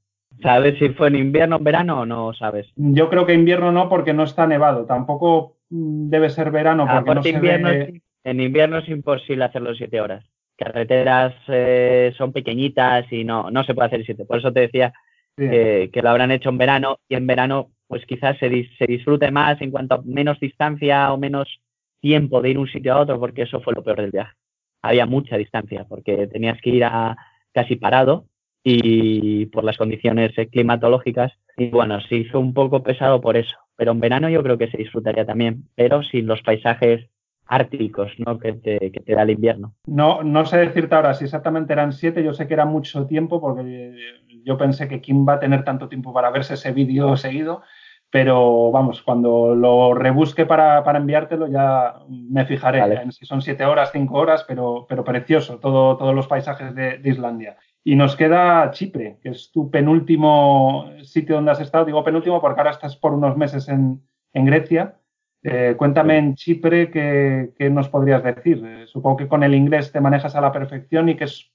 ¿Sabes 0.43 0.79
si 0.79 0.91
fue 0.91 1.09
en 1.09 1.17
invierno 1.17 1.59
verano 1.59 2.01
o 2.01 2.07
no 2.07 2.33
sabes? 2.35 2.71
Yo 2.77 3.09
creo 3.09 3.27
que 3.27 3.35
invierno 3.35 3.73
no 3.73 3.89
porque 3.89 4.13
no 4.13 4.23
está 4.23 4.47
nevado. 4.47 4.85
Tampoco 4.85 5.57
mm, 5.71 6.09
debe 6.09 6.31
ser 6.31 6.51
verano 6.51 6.87
ah, 6.89 6.97
porque 6.97 7.15
no 7.15 7.23
se 7.23 7.31
invierno, 7.31 7.69
En 8.25 8.41
invierno 8.41 8.79
es 8.79 8.89
imposible 8.89 9.45
hacerlo 9.45 9.75
siete 9.75 10.01
horas 10.01 10.25
carreteras 10.61 11.35
eh, 11.49 12.13
son 12.19 12.33
pequeñitas 12.33 13.11
y 13.11 13.25
no, 13.25 13.51
no 13.51 13.65
se 13.65 13.75
puede 13.75 13.87
hacer 13.87 14.05
siete. 14.05 14.27
Por 14.27 14.39
eso 14.39 14.53
te 14.53 14.61
decía 14.61 14.93
que, 15.37 15.91
lo 16.03 16.11
habrán 16.11 16.31
hecho 16.31 16.51
en 16.51 16.59
verano 16.59 16.99
y 17.09 17.15
en 17.15 17.27
verano 17.27 17.71
pues 17.87 18.05
quizás 18.05 18.37
se, 18.39 18.49
se 18.79 18.87
disfrute 18.87 19.31
más 19.31 19.61
en 19.63 19.71
cuanto 19.71 19.95
a 19.95 20.03
menos 20.05 20.39
distancia 20.39 21.13
o 21.13 21.19
menos 21.19 21.49
tiempo 22.01 22.43
de 22.43 22.51
ir 22.51 22.59
un 22.59 22.69
sitio 22.69 22.93
a 22.93 23.01
otro, 23.01 23.19
porque 23.19 23.43
eso 23.43 23.61
fue 23.61 23.73
lo 23.75 23.83
peor 23.83 24.03
del 24.03 24.11
viaje. 24.11 24.35
Había 24.83 25.07
mucha 25.07 25.37
distancia 25.37 25.87
porque 25.89 26.27
tenías 26.27 26.61
que 26.61 26.71
ir 26.71 26.85
a 26.85 27.17
casi 27.53 27.77
parado 27.77 28.27
y 28.63 29.47
por 29.47 29.65
las 29.65 29.79
condiciones 29.79 30.33
climatológicas. 30.53 31.33
Y 31.57 31.69
bueno, 31.69 32.01
se 32.03 32.17
hizo 32.17 32.39
un 32.39 32.53
poco 32.53 32.83
pesado 32.83 33.21
por 33.21 33.37
eso. 33.37 33.57
Pero 33.77 33.93
en 33.93 34.01
verano 34.01 34.29
yo 34.29 34.43
creo 34.43 34.59
que 34.59 34.71
se 34.71 34.77
disfrutaría 34.77 35.25
también, 35.25 35.65
pero 35.75 36.03
sin 36.03 36.27
los 36.27 36.43
paisajes 36.43 37.09
árticos 37.51 38.13
¿no? 38.19 38.39
que, 38.39 38.53
te, 38.53 38.93
que 38.93 39.01
te 39.01 39.15
da 39.15 39.23
el 39.23 39.31
invierno. 39.31 39.75
No, 39.87 40.23
no 40.23 40.47
sé 40.47 40.57
decirte 40.59 40.95
ahora 40.95 41.15
si 41.15 41.25
exactamente 41.25 41.73
eran 41.73 41.93
siete, 41.93 42.23
yo 42.23 42.33
sé 42.33 42.47
que 42.47 42.55
era 42.55 42.65
mucho 42.65 43.07
tiempo 43.07 43.41
porque 43.41 43.95
yo 44.45 44.57
pensé 44.57 44.89
que 44.89 45.01
quién 45.01 45.27
va 45.27 45.35
a 45.35 45.41
tener 45.41 45.65
tanto 45.65 45.89
tiempo 45.89 46.13
para 46.13 46.31
verse 46.31 46.55
ese 46.55 46.71
vídeo 46.73 47.17
seguido, 47.17 47.63
pero 48.09 48.71
vamos, 48.71 49.03
cuando 49.03 49.55
lo 49.57 49.95
rebusque 49.95 50.47
para, 50.47 50.85
para 50.85 50.99
enviártelo 50.99 51.49
ya 51.49 51.97
me 52.09 52.47
fijaré 52.47 52.81
en 53.03 53.11
si 53.11 53.27
son 53.27 53.43
siete 53.43 53.65
horas, 53.65 53.91
cinco 53.93 54.19
horas, 54.19 54.45
pero, 54.47 54.87
pero 54.89 55.03
precioso 55.03 55.59
todo, 55.59 55.97
todos 55.97 56.15
los 56.15 56.29
paisajes 56.29 56.75
de, 56.75 57.01
Islandia. 57.05 57.57
Y 57.83 57.97
nos 57.97 58.15
queda 58.15 58.71
Chipre, 58.71 59.19
que 59.23 59.31
es 59.31 59.51
tu 59.51 59.71
penúltimo 59.71 60.91
sitio 61.03 61.37
donde 61.37 61.51
has 61.51 61.61
estado. 61.61 61.85
Digo 61.85 62.05
penúltimo 62.05 62.41
porque 62.41 62.61
ahora 62.61 62.73
estás 62.73 62.97
por 62.97 63.13
unos 63.13 63.37
meses 63.37 63.69
en, 63.69 64.03
en 64.35 64.45
Grecia. 64.45 65.00
Eh, 65.43 65.75
cuéntame 65.77 66.19
en 66.19 66.35
Chipre 66.35 66.91
qué, 66.91 67.71
nos 67.71 67.89
podrías 67.89 68.23
decir. 68.23 68.63
Eh, 68.65 68.87
supongo 68.87 69.17
que 69.17 69.29
con 69.29 69.43
el 69.43 69.55
inglés 69.55 69.91
te 69.91 70.01
manejas 70.01 70.37
a 70.37 70.41
la 70.41 70.53
perfección 70.53 71.09
y 71.09 71.17
que 71.17 71.25
es 71.25 71.51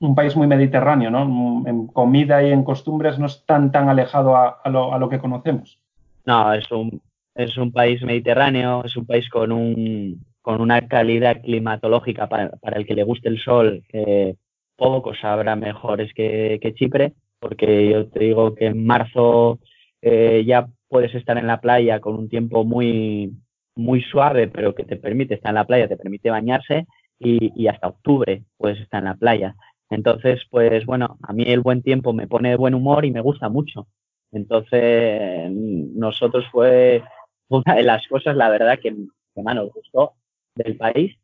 un 0.00 0.14
país 0.14 0.36
muy 0.36 0.46
mediterráneo, 0.46 1.10
¿no? 1.10 1.64
En 1.66 1.86
comida 1.88 2.42
y 2.42 2.50
en 2.50 2.64
costumbres 2.64 3.18
no 3.18 3.26
es 3.26 3.44
tan, 3.46 3.72
tan 3.72 3.88
alejado 3.88 4.36
a, 4.36 4.60
lo, 4.68 5.08
que 5.08 5.18
conocemos. 5.18 5.80
No, 6.24 6.52
es 6.52 6.70
un, 6.70 7.00
es 7.34 7.56
un 7.56 7.72
país 7.72 8.02
mediterráneo, 8.02 8.84
es 8.84 8.96
un 8.96 9.06
país 9.06 9.28
con, 9.28 9.50
un, 9.50 10.24
con 10.40 10.60
una 10.60 10.86
calidad 10.86 11.40
climatológica 11.42 12.28
para, 12.28 12.50
el 12.76 12.86
que 12.86 12.94
le 12.94 13.02
guste 13.02 13.28
el 13.28 13.40
sol, 13.40 13.82
que 13.88 14.36
pocos 14.76 15.18
habrá 15.24 15.56
mejores 15.56 16.12
que, 16.14 16.60
Chipre, 16.76 17.14
porque 17.40 17.90
yo 17.90 18.06
te 18.06 18.20
digo 18.20 18.54
que 18.54 18.66
en 18.66 18.86
marzo 18.86 19.58
eh, 20.00 20.44
ya 20.46 20.68
puedes 20.88 21.14
estar 21.14 21.38
en 21.38 21.46
la 21.46 21.60
playa 21.60 22.00
con 22.00 22.14
un 22.14 22.28
tiempo 22.28 22.64
muy, 22.64 23.32
muy 23.76 24.02
suave, 24.02 24.48
pero 24.48 24.74
que 24.74 24.84
te 24.84 24.96
permite 24.96 25.34
estar 25.34 25.50
en 25.50 25.56
la 25.56 25.66
playa, 25.66 25.88
te 25.88 25.96
permite 25.96 26.30
bañarse 26.30 26.86
y, 27.18 27.66
hasta 27.68 27.88
octubre 27.88 28.44
puedes 28.56 28.80
estar 28.80 29.00
en 29.00 29.06
la 29.06 29.14
playa. 29.14 29.54
Entonces, 29.90 30.40
pues 30.50 30.84
bueno, 30.84 31.18
a 31.22 31.32
mí 31.32 31.44
el 31.46 31.60
buen 31.60 31.82
tiempo 31.82 32.12
me 32.12 32.26
pone 32.26 32.50
de 32.50 32.56
buen 32.56 32.74
humor 32.74 33.04
y 33.04 33.10
me 33.10 33.20
gusta 33.20 33.48
mucho. 33.48 33.86
Entonces, 34.32 35.50
nosotros 35.50 36.44
fue 36.50 37.02
una 37.48 37.74
de 37.74 37.82
las 37.82 38.06
cosas, 38.08 38.36
la 38.36 38.50
verdad, 38.50 38.78
que, 38.80 38.94
más 39.36 39.54
nos 39.54 39.72
gustó 39.72 40.14
del 40.54 40.76
país. 40.76 41.16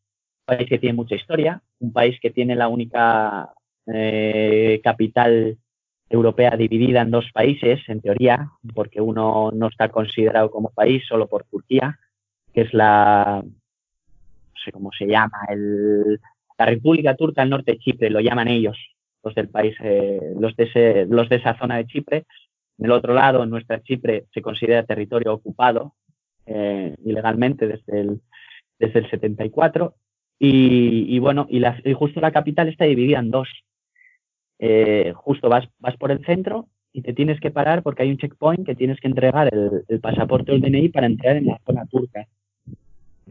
Un 0.46 0.56
país 0.56 0.68
que 0.68 0.78
tiene 0.78 0.94
mucha 0.94 1.16
historia, 1.16 1.62
un 1.80 1.92
país 1.92 2.18
que 2.20 2.30
tiene 2.30 2.54
la 2.54 2.68
única 2.68 3.52
eh, 3.86 4.80
capital 4.82 5.58
europea 6.14 6.56
dividida 6.56 7.02
en 7.02 7.10
dos 7.10 7.30
países, 7.32 7.80
en 7.88 8.00
teoría, 8.00 8.48
porque 8.74 9.00
uno 9.00 9.50
no 9.52 9.68
está 9.68 9.88
considerado 9.88 10.50
como 10.50 10.70
país 10.70 11.02
solo 11.06 11.26
por 11.28 11.44
Turquía, 11.44 11.98
que 12.52 12.62
es 12.62 12.72
la, 12.72 13.42
no 13.44 14.60
sé 14.64 14.72
cómo 14.72 14.90
se 14.96 15.06
llama, 15.06 15.38
el, 15.48 16.20
la 16.58 16.66
República 16.66 17.16
Turca 17.16 17.42
del 17.42 17.50
Norte 17.50 17.72
de 17.72 17.78
Chipre, 17.78 18.10
lo 18.10 18.20
llaman 18.20 18.48
ellos, 18.48 18.78
los 19.22 19.34
del 19.34 19.48
país, 19.48 19.74
eh, 19.80 20.20
los, 20.38 20.54
de 20.56 21.06
los 21.08 21.28
de 21.28 21.36
esa 21.36 21.58
zona 21.58 21.76
de 21.76 21.86
Chipre. 21.86 22.24
En 22.78 22.86
el 22.86 22.92
otro 22.92 23.14
lado, 23.14 23.42
en 23.42 23.50
nuestra 23.50 23.82
Chipre, 23.82 24.24
se 24.32 24.42
considera 24.42 24.84
territorio 24.84 25.34
ocupado 25.34 25.94
eh, 26.46 26.94
ilegalmente 27.04 27.66
desde 27.66 28.00
el, 28.00 28.20
desde 28.78 29.00
el 29.00 29.10
74. 29.10 29.94
Y, 30.38 31.06
y 31.08 31.18
bueno, 31.18 31.46
y, 31.48 31.60
la, 31.60 31.80
y 31.84 31.92
justo 31.92 32.20
la 32.20 32.32
capital 32.32 32.68
está 32.68 32.84
dividida 32.84 33.18
en 33.18 33.30
dos, 33.30 33.48
eh, 34.58 35.12
justo 35.14 35.48
vas, 35.48 35.68
vas 35.78 35.96
por 35.96 36.10
el 36.10 36.24
centro 36.24 36.68
y 36.92 37.02
te 37.02 37.12
tienes 37.12 37.40
que 37.40 37.50
parar 37.50 37.82
porque 37.82 38.04
hay 38.04 38.10
un 38.10 38.18
checkpoint 38.18 38.64
que 38.64 38.76
tienes 38.76 39.00
que 39.00 39.08
entregar 39.08 39.52
el, 39.52 40.00
pasaporte 40.00 40.52
o 40.52 40.54
el 40.54 40.60
DNI 40.60 40.90
para 40.90 41.06
entrar 41.06 41.36
en 41.36 41.46
la 41.46 41.60
zona 41.66 41.86
turca. 41.86 42.26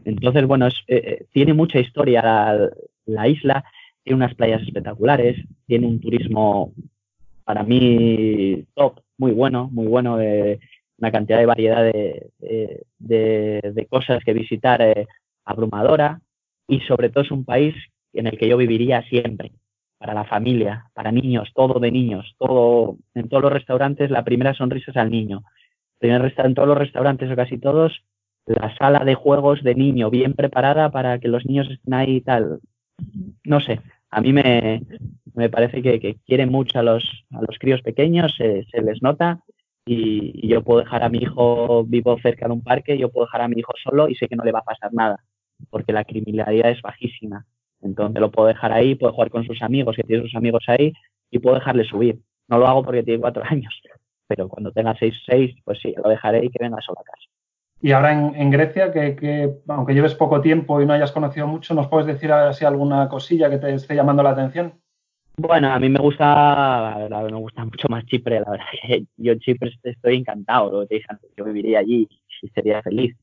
Entonces, 0.04 0.46
bueno, 0.46 0.66
es, 0.66 0.74
eh, 0.86 1.02
eh, 1.04 1.26
tiene 1.32 1.54
mucha 1.54 1.80
historia 1.80 2.70
la, 3.06 3.28
isla, 3.28 3.64
tiene 4.02 4.16
unas 4.16 4.34
playas 4.34 4.62
espectaculares, 4.62 5.42
tiene 5.66 5.86
un 5.86 5.98
turismo 5.98 6.74
para 7.44 7.62
mí 7.62 8.64
top, 8.74 9.00
muy 9.16 9.32
bueno, 9.32 9.70
muy 9.72 9.86
bueno, 9.86 10.18
de 10.18 10.60
una 10.98 11.10
cantidad 11.10 11.38
de 11.38 11.46
variedad 11.46 11.82
de, 11.82 12.30
de, 12.98 13.86
cosas 13.88 14.22
que 14.24 14.32
visitar 14.32 15.06
abrumadora 15.44 16.20
y 16.68 16.80
sobre 16.80 17.08
todo 17.08 17.24
es 17.24 17.30
un 17.30 17.44
país 17.44 17.74
en 18.12 18.26
el 18.26 18.38
que 18.38 18.48
yo 18.48 18.56
viviría 18.56 19.02
siempre 19.02 19.52
para 20.04 20.12
la 20.12 20.24
familia, 20.24 20.90
para 20.92 21.10
niños, 21.10 21.50
todo 21.54 21.80
de 21.80 21.90
niños, 21.90 22.34
todo, 22.38 22.98
en 23.14 23.26
todos 23.26 23.42
los 23.42 23.50
restaurantes 23.50 24.10
la 24.10 24.22
primera 24.22 24.52
sonrisa 24.52 24.90
es 24.90 24.98
al 24.98 25.10
niño. 25.10 25.44
En 25.98 26.54
todos 26.54 26.68
los 26.68 26.76
restaurantes 26.76 27.30
o 27.30 27.34
casi 27.34 27.56
todos 27.56 28.04
la 28.44 28.76
sala 28.76 29.02
de 29.06 29.14
juegos 29.14 29.62
de 29.62 29.74
niño 29.74 30.10
bien 30.10 30.34
preparada 30.34 30.90
para 30.90 31.18
que 31.20 31.28
los 31.28 31.46
niños 31.46 31.70
estén 31.70 31.94
ahí 31.94 32.16
y 32.16 32.20
tal. 32.20 32.60
No 33.44 33.60
sé, 33.60 33.80
a 34.10 34.20
mí 34.20 34.34
me, 34.34 34.82
me 35.32 35.48
parece 35.48 35.80
que, 35.80 35.98
que 35.98 36.16
quieren 36.26 36.50
mucho 36.50 36.78
a 36.80 36.82
los, 36.82 37.02
a 37.30 37.40
los 37.40 37.58
críos 37.58 37.80
pequeños, 37.80 38.34
se, 38.36 38.66
se 38.70 38.82
les 38.82 39.02
nota 39.02 39.40
y, 39.86 40.46
yo 40.46 40.62
puedo 40.62 40.80
dejar 40.80 41.02
a 41.02 41.08
mi 41.08 41.20
hijo, 41.20 41.82
vivo 41.84 42.18
cerca 42.20 42.46
de 42.46 42.52
un 42.52 42.62
parque, 42.62 42.98
yo 42.98 43.10
puedo 43.10 43.24
dejar 43.24 43.40
a 43.40 43.48
mi 43.48 43.58
hijo 43.58 43.72
solo 43.82 44.10
y 44.10 44.16
sé 44.16 44.28
que 44.28 44.36
no 44.36 44.44
le 44.44 44.52
va 44.52 44.58
a 44.58 44.64
pasar 44.64 44.92
nada, 44.92 45.24
porque 45.70 45.94
la 45.94 46.04
criminalidad 46.04 46.70
es 46.70 46.82
bajísima. 46.82 47.46
Entonces 47.84 48.20
lo 48.20 48.30
puedo 48.30 48.48
dejar 48.48 48.72
ahí, 48.72 48.94
puedo 48.94 49.12
jugar 49.12 49.30
con 49.30 49.44
sus 49.44 49.60
amigos, 49.62 49.96
que 49.96 50.02
tiene 50.02 50.22
sus 50.22 50.34
amigos 50.34 50.64
ahí, 50.68 50.92
y 51.30 51.38
puedo 51.38 51.56
dejarle 51.56 51.84
subir. 51.84 52.18
No 52.48 52.58
lo 52.58 52.66
hago 52.66 52.82
porque 52.82 53.02
tiene 53.02 53.20
cuatro 53.20 53.42
años, 53.48 53.74
pero 54.26 54.48
cuando 54.48 54.72
tenga 54.72 54.96
seis, 54.98 55.14
seis, 55.26 55.54
pues 55.64 55.78
sí, 55.80 55.94
lo 56.02 56.08
dejaré 56.08 56.44
y 56.44 56.50
que 56.50 56.58
venga 56.60 56.80
solo 56.80 57.00
a 57.00 57.04
casa. 57.04 57.28
Y 57.80 57.92
ahora 57.92 58.12
en, 58.12 58.50
Grecia, 58.50 58.92
que, 58.92 59.56
aunque 59.68 59.92
lleves 59.92 60.14
poco 60.14 60.40
tiempo 60.40 60.80
y 60.80 60.86
no 60.86 60.94
hayas 60.94 61.12
conocido 61.12 61.46
mucho, 61.46 61.74
¿nos 61.74 61.88
puedes 61.88 62.06
decir 62.06 62.32
así 62.32 62.64
alguna 62.64 63.10
cosilla 63.10 63.50
que 63.50 63.58
te 63.58 63.74
esté 63.74 63.94
llamando 63.94 64.22
la 64.22 64.30
atención? 64.30 64.80
Bueno, 65.36 65.70
a 65.70 65.78
mí 65.78 65.90
me 65.90 65.98
gusta, 65.98 67.08
la 67.10 67.22
me 67.22 67.36
gusta 67.36 67.64
mucho 67.64 67.88
más 67.90 68.06
Chipre, 68.06 68.40
la 68.40 68.52
verdad 68.52 68.64
que 68.86 69.04
yo 69.16 69.32
en 69.32 69.40
Chipre 69.40 69.72
estoy 69.82 70.16
encantado, 70.16 70.72
lo 70.72 70.80
que 70.80 70.86
te 70.86 70.94
dije 70.94 71.06
antes, 71.10 71.30
yo 71.36 71.44
viviría 71.44 71.80
allí 71.80 72.08
y 72.40 72.48
sería 72.48 72.80
feliz. 72.82 73.16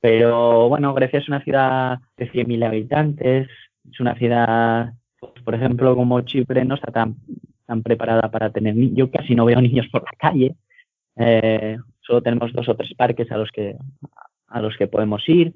Pero 0.00 0.68
bueno, 0.68 0.94
Grecia 0.94 1.18
es 1.18 1.28
una 1.28 1.42
ciudad 1.42 1.98
de 2.16 2.30
100.000 2.30 2.66
habitantes, 2.66 3.48
es 3.88 4.00
una 4.00 4.14
ciudad, 4.14 4.92
por 5.44 5.54
ejemplo, 5.54 5.94
como 5.94 6.20
Chipre 6.22 6.64
no 6.64 6.74
está 6.74 6.90
tan, 6.90 7.16
tan 7.66 7.82
preparada 7.82 8.30
para 8.30 8.50
tener 8.50 8.74
niños, 8.74 8.96
yo 8.96 9.10
casi 9.10 9.34
no 9.34 9.44
veo 9.44 9.60
niños 9.60 9.86
por 9.92 10.02
la 10.02 10.12
calle, 10.18 10.56
eh, 11.16 11.78
solo 12.00 12.22
tenemos 12.22 12.52
dos 12.52 12.68
o 12.68 12.76
tres 12.76 12.94
parques 12.94 13.30
a 13.30 13.36
los 13.36 13.50
que, 13.50 13.76
a 14.48 14.60
los 14.60 14.76
que 14.76 14.86
podemos 14.86 15.28
ir. 15.28 15.54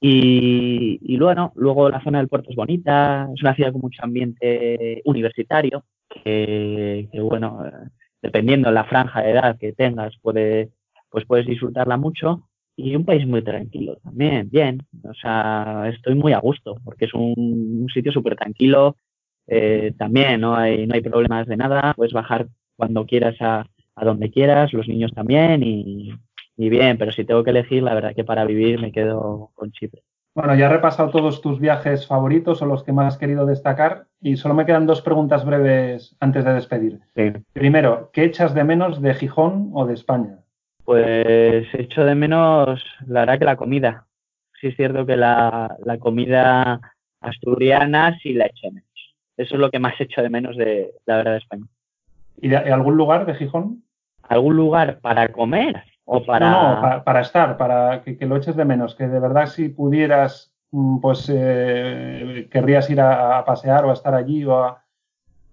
Y, 0.00 0.98
y 1.00 1.18
bueno, 1.18 1.52
luego 1.56 1.88
la 1.88 2.02
zona 2.02 2.18
del 2.18 2.28
puerto 2.28 2.50
es 2.50 2.56
bonita, 2.56 3.28
es 3.34 3.40
una 3.42 3.54
ciudad 3.54 3.72
con 3.72 3.80
mucho 3.80 4.02
ambiente 4.02 5.00
universitario, 5.04 5.84
que, 6.08 7.08
bueno, 7.14 7.64
dependiendo 8.22 8.68
de 8.68 8.74
la 8.74 8.84
franja 8.84 9.22
de 9.22 9.30
edad 9.30 9.58
que 9.58 9.72
tengas, 9.72 10.14
puede, 10.20 10.70
pues 11.10 11.24
puedes 11.24 11.46
disfrutarla 11.46 11.96
mucho. 11.96 12.48
Y 12.76 12.96
un 12.96 13.04
país 13.04 13.26
muy 13.26 13.42
tranquilo 13.42 13.96
también, 14.02 14.50
bien. 14.50 14.86
O 15.04 15.14
sea, 15.14 15.88
estoy 15.88 16.14
muy 16.14 16.32
a 16.32 16.40
gusto, 16.40 16.76
porque 16.84 17.04
es 17.04 17.14
un, 17.14 17.86
sitio 17.92 18.12
súper 18.12 18.36
tranquilo. 18.36 18.96
Eh, 19.46 19.92
también 19.96 20.40
no 20.40 20.56
hay, 20.56 20.86
no 20.86 20.94
hay 20.94 21.00
problemas 21.00 21.46
de 21.46 21.56
nada, 21.56 21.94
puedes 21.94 22.12
bajar 22.12 22.48
cuando 22.76 23.06
quieras 23.06 23.36
a, 23.40 23.66
a 23.96 24.04
donde 24.04 24.30
quieras, 24.30 24.72
los 24.72 24.88
niños 24.88 25.12
también 25.12 25.62
y, 25.62 26.12
bien, 26.56 26.98
pero 26.98 27.12
si 27.12 27.24
tengo 27.24 27.44
que 27.44 27.50
elegir, 27.50 27.82
la 27.82 27.94
verdad 27.94 28.14
que 28.14 28.24
para 28.24 28.44
vivir 28.44 28.80
me 28.80 28.92
quedo 28.92 29.50
con 29.54 29.72
Chipre. 29.72 30.02
Bueno, 30.34 30.56
ya 30.56 30.66
he 30.66 30.68
repasado 30.68 31.10
todos 31.10 31.40
tus 31.40 31.60
viajes 31.60 32.08
favoritos 32.08 32.60
o 32.60 32.66
los 32.66 32.82
que 32.82 32.92
más 32.92 33.06
has 33.06 33.18
querido 33.18 33.46
destacar 33.46 34.06
y 34.20 34.36
solo 34.36 34.54
me 34.54 34.66
quedan 34.66 34.86
dos 34.86 35.00
preguntas 35.00 35.44
breves 35.44 36.16
antes 36.18 36.44
de 36.44 36.54
despedir. 36.54 37.00
Primero, 37.52 38.10
¿qué 38.12 38.24
echas 38.24 38.52
de 38.52 38.64
menos 38.64 39.00
de 39.00 39.14
Gijón 39.14 39.70
o 39.74 39.86
de 39.86 39.94
España? 39.94 40.40
Pues 40.84 41.66
echo 41.72 42.04
de 42.04 42.14
menos, 42.14 42.84
la 43.06 43.20
verdad 43.20 43.38
que 43.38 43.44
la 43.46 43.56
comida. 43.56 44.06
Sí 44.60 44.68
es 44.68 44.76
cierto 44.76 45.06
que 45.06 45.16
la, 45.16 45.76
comida 45.98 46.80
asturiana 47.20 48.18
sí 48.22 48.34
la 48.34 48.46
echo 48.46 48.66
de 48.68 48.72
menos. 48.72 49.14
Eso 49.36 49.54
es 49.54 49.60
lo 49.60 49.70
que 49.70 49.78
más 49.78 49.98
echo 49.98 50.22
de 50.22 50.30
menos 50.30 50.56
de 50.56 50.92
la 51.06 51.16
verdad 51.16 51.32
de 51.32 51.38
España. 51.38 51.66
¿Y 52.40 52.48
de, 52.48 52.56
algún 52.56 52.96
lugar 52.96 53.24
de 53.24 53.34
Gijón? 53.34 53.82
¿Algún 54.22 54.56
lugar 54.56 55.00
para 55.00 55.32
comer? 55.32 55.82
O 56.04 56.24
para... 56.24 56.50
No, 56.50 57.02
para, 57.04 57.20
estar, 57.20 57.56
para 57.56 58.02
que, 58.02 58.26
lo 58.26 58.36
eches 58.36 58.56
de 58.56 58.64
menos, 58.66 58.94
que 58.94 59.08
de 59.08 59.20
verdad 59.20 59.46
si 59.46 59.70
pudieras, 59.70 60.54
mm, 60.70 61.00
pues 61.00 61.30
eh, 61.34 62.46
querrías 62.50 62.90
ir 62.90 63.00
a, 63.00 63.42
pasear 63.44 63.86
o 63.86 63.90
a 63.90 63.94
estar 63.94 64.14
allí 64.14 64.44
o 64.44 64.62
a... 64.62 64.84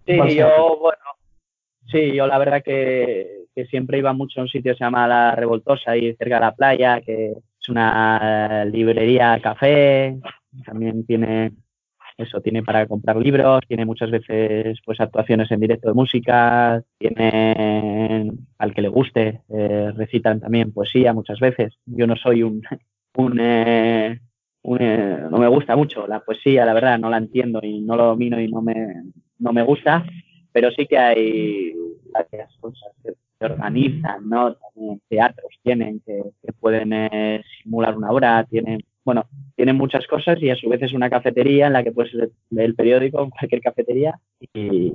Sí, 0.06 0.36
yo, 0.36 0.78
bueno, 0.80 1.04
sí, 1.86 2.14
yo 2.14 2.28
la 2.28 2.38
verdad 2.38 2.62
que, 2.64 3.41
que, 3.56 3.66
siempre 3.66 4.00
iba 4.00 4.14
mucho 4.14 4.40
a 4.40 4.44
un 4.44 4.50
sitio 4.50 4.74
que 4.74 4.78
se 4.78 4.84
llama 4.84 5.08
La 5.08 5.36
Revoltosa, 5.36 5.92
ahí 5.92 6.16
cerca 6.16 6.36
de 6.36 6.42
la 6.42 6.56
playa, 6.56 7.02
que 7.02 7.32
es 7.32 7.70
una 7.70 8.66
librería 8.66 9.40
café, 9.42 10.18
también 10.66 11.06
tiene 11.06 11.52
eso 12.18 12.42
tiene 12.42 12.64
para 12.64 12.86
comprar 12.88 13.18
libros, 13.18 13.62
tiene 13.68 13.86
muchas 13.86 14.12
veces 14.12 14.80
pues 14.86 15.00
actuaciones 15.00 15.52
en 15.52 15.60
directo 15.60 15.88
de 15.90 15.94
música, 15.94 16.84
tiene 16.98 18.32
al 18.58 18.74
que 18.74 18.82
le 18.82 18.88
guste, 18.90 19.42
eh, 19.50 19.92
recitan 19.96 20.40
también 20.40 20.72
poesía 20.72 21.14
muchas 21.14 21.40
veces. 21.40 21.74
Yo 21.86 22.08
no 22.08 22.16
soy 22.16 22.44
un, 22.44 22.62
un, 23.16 23.40
eh, 23.40 24.20
eh, 24.64 25.18
no 25.30 25.38
me 25.38 25.48
gusta 25.48 25.76
mucho 25.76 26.08
la 26.08 26.20
poesía, 26.20 26.66
la 26.66 26.74
verdad, 26.74 27.00
no 27.00 27.10
la 27.10 27.18
entiendo 27.18 27.60
y 27.64 27.82
no 27.82 27.96
lo 27.96 28.06
domino 28.06 28.40
y 28.40 28.48
no 28.48 28.62
me, 28.62 28.76
no 29.40 29.54
me 29.54 29.64
gusta, 29.64 30.06
pero 30.52 30.72
sí 30.72 30.86
que 30.86 30.98
hay 30.98 31.74
varias 32.14 32.56
cosas 32.58 32.92
que 33.04 33.14
organizan, 33.46 34.30
¿no? 34.30 34.56
Teatros 35.10 35.52
tienen 35.64 36.02
que, 36.06 36.24
pueden 36.60 37.44
simular 37.62 37.98
una 37.98 38.12
obra, 38.12 38.44
tienen 38.46 38.82
bueno, 39.04 39.26
tienen 39.56 39.78
muchas 39.78 40.06
cosas 40.08 40.42
y 40.42 40.50
a 40.50 40.56
su 40.56 40.70
vez 40.70 40.82
es 40.84 40.94
una 40.94 41.10
cafetería 41.10 41.68
en 41.68 41.74
la 41.74 41.84
que 41.84 41.92
puedes 41.92 42.14
leer 42.14 42.32
el 42.52 42.76
periódico 42.76 43.24
en 43.24 43.30
cualquier 43.32 43.62
cafetería 43.62 44.20
y 44.54 44.94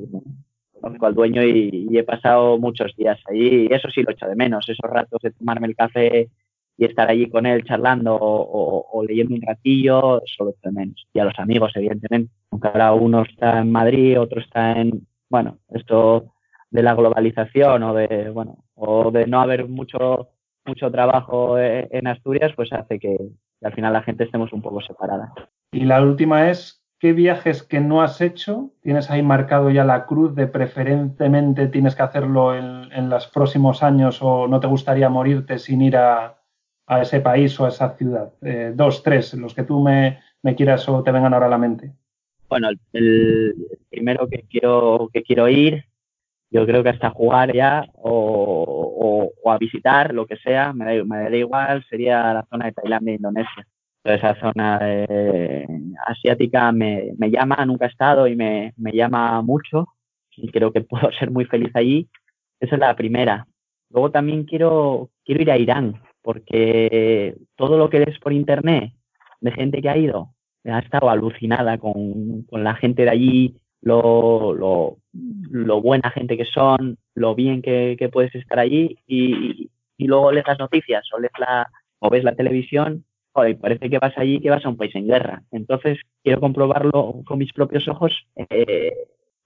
conozco 0.80 1.06
al 1.06 1.14
dueño 1.14 1.42
y, 1.42 1.88
he 1.96 2.04
pasado 2.04 2.58
muchos 2.58 2.94
días 2.96 3.18
y 3.32 3.72
eso 3.72 3.88
sí 3.90 4.02
lo 4.02 4.12
echo 4.12 4.26
de 4.26 4.36
menos, 4.36 4.68
esos 4.68 4.90
ratos 4.90 5.20
de 5.22 5.32
tomarme 5.32 5.66
el 5.66 5.76
café 5.76 6.28
y 6.78 6.84
estar 6.84 7.08
allí 7.08 7.28
con 7.30 7.46
él 7.46 7.64
charlando 7.64 8.16
o, 8.20 9.02
leyendo 9.06 9.34
un 9.34 9.42
ratillo, 9.42 10.22
eso 10.22 10.44
lo 10.44 10.50
echo 10.50 10.60
de 10.64 10.72
menos. 10.72 11.06
Y 11.14 11.18
a 11.18 11.24
los 11.24 11.38
amigos, 11.38 11.72
evidentemente, 11.74 12.30
aunque 12.50 12.68
ahora 12.68 12.92
uno 12.92 13.22
está 13.22 13.60
en 13.60 13.72
Madrid, 13.72 14.20
otro 14.20 14.40
está 14.40 14.72
en, 14.72 15.06
bueno, 15.30 15.58
esto 15.70 16.34
de 16.70 16.82
la 16.82 16.94
globalización 16.94 17.82
o 17.82 17.94
de, 17.94 18.30
bueno, 18.30 18.64
o 18.74 19.10
de 19.10 19.26
no 19.26 19.40
haber 19.40 19.68
mucho 19.68 20.30
mucho 20.66 20.90
trabajo 20.90 21.58
eh, 21.58 21.88
en 21.90 22.06
Asturias, 22.06 22.52
pues 22.54 22.72
hace 22.72 22.98
que, 22.98 23.16
al 23.62 23.72
final 23.72 23.92
la 23.92 24.02
gente 24.02 24.24
estemos 24.24 24.52
un 24.52 24.62
poco 24.62 24.80
separada. 24.82 25.32
Y 25.72 25.84
la 25.84 26.02
última 26.02 26.50
es, 26.50 26.84
¿qué 26.98 27.12
viajes 27.12 27.62
que 27.62 27.80
no 27.80 28.02
has 28.02 28.20
hecho 28.20 28.72
tienes 28.82 29.10
ahí 29.10 29.22
marcado 29.22 29.70
ya 29.70 29.84
la 29.84 30.06
cruz 30.06 30.34
de 30.34 30.46
preferentemente 30.46 31.68
tienes 31.68 31.94
que 31.94 32.02
hacerlo 32.02 32.54
en, 32.54 33.08
los 33.08 33.26
próximos 33.28 33.82
años 33.82 34.18
o 34.20 34.48
no 34.48 34.60
te 34.60 34.66
gustaría 34.66 35.08
morirte 35.08 35.58
sin 35.58 35.82
ir 35.82 35.96
a, 35.96 36.38
ese 37.00 37.20
país 37.20 37.58
o 37.58 37.64
a 37.64 37.68
esa 37.68 37.96
ciudad? 37.96 38.32
Eh, 38.42 38.72
dos, 38.74 39.02
tres, 39.02 39.34
los 39.34 39.54
que 39.54 39.64
tú 39.64 39.80
me, 39.80 40.20
quieras 40.56 40.88
o 40.88 41.02
te 41.02 41.12
vengan 41.12 41.34
ahora 41.34 41.46
a 41.46 41.50
la 41.50 41.58
mente. 41.58 41.92
Bueno, 42.48 42.68
el, 42.92 43.54
primero 43.90 44.28
que 44.28 44.44
quiero, 44.48 45.08
que 45.12 45.22
quiero 45.22 45.48
ir, 45.48 45.84
yo 46.50 46.66
creo 46.66 46.82
que 46.82 46.90
hasta 46.90 47.10
jugar 47.10 47.52
ya 47.54 47.84
o, 47.94 49.32
a 49.46 49.58
visitar, 49.58 50.12
lo 50.12 50.26
que 50.26 50.36
sea, 50.36 50.72
me 50.72 50.84
da, 50.84 51.04
me 51.04 51.30
da 51.30 51.36
igual, 51.36 51.84
sería 51.88 52.34
la 52.34 52.46
zona 52.50 52.66
de 52.66 52.72
Tailandia 52.72 53.12
e 53.12 53.16
Indonesia. 53.16 53.66
esa 54.04 54.34
zona 54.40 54.80
asiática 56.06 56.72
me, 56.72 57.12
me, 57.18 57.30
llama, 57.30 57.64
nunca 57.64 57.86
he 57.86 57.88
estado 57.88 58.26
y 58.26 58.36
me, 58.36 58.72
me, 58.76 58.92
llama 58.92 59.40
mucho 59.42 59.86
y 60.36 60.48
creo 60.48 60.72
que 60.72 60.80
puedo 60.82 61.10
ser 61.12 61.30
muy 61.30 61.44
feliz 61.44 61.70
allí. 61.74 62.08
Esa 62.60 62.76
es 62.76 62.80
la 62.80 62.96
primera. 62.96 63.46
Luego 63.90 64.10
también 64.10 64.44
quiero, 64.44 65.10
quiero 65.24 65.42
ir 65.42 65.50
a 65.50 65.58
Irán 65.58 66.00
porque 66.22 67.36
todo 67.54 67.78
lo 67.78 67.88
que 67.88 68.00
ves 68.00 68.18
por 68.18 68.32
internet 68.32 68.92
de 69.40 69.52
gente 69.52 69.80
que 69.80 69.88
ha 69.88 69.96
ido, 69.96 70.34
ha 70.64 70.80
estado 70.80 71.08
alucinada 71.08 71.78
con, 71.78 72.42
con 72.50 72.64
la 72.64 72.74
gente 72.74 73.04
de 73.04 73.10
allí, 73.10 73.56
lo, 73.82 74.54
lo, 74.54 74.98
lo 75.12 75.80
buena 75.80 76.10
gente 76.10 76.36
que 76.36 76.44
son, 76.44 76.98
lo 77.14 77.34
bien 77.34 77.62
que, 77.62 78.10
puedes 78.12 78.34
estar 78.34 78.58
allí 78.58 78.98
y, 79.06 79.70
y, 79.96 80.06
luego 80.06 80.32
lees 80.32 80.46
las 80.46 80.58
noticias 80.58 81.06
o, 81.12 81.20
lees 81.20 81.32
la, 81.38 81.70
o 82.00 82.10
ves 82.10 82.24
la 82.24 82.34
televisión 82.34 83.04
y 83.46 83.54
parece 83.54 83.90
que 83.90 83.98
vas 83.98 84.16
allí 84.16 84.40
que 84.40 84.50
vas 84.50 84.64
a 84.64 84.68
un 84.68 84.76
país 84.76 84.94
en 84.94 85.06
guerra. 85.06 85.42
Entonces 85.50 85.98
quiero 86.22 86.40
comprobarlo 86.40 87.22
con 87.26 87.38
mis 87.38 87.52
propios 87.52 87.86
ojos, 87.88 88.26
eh, 88.36 88.92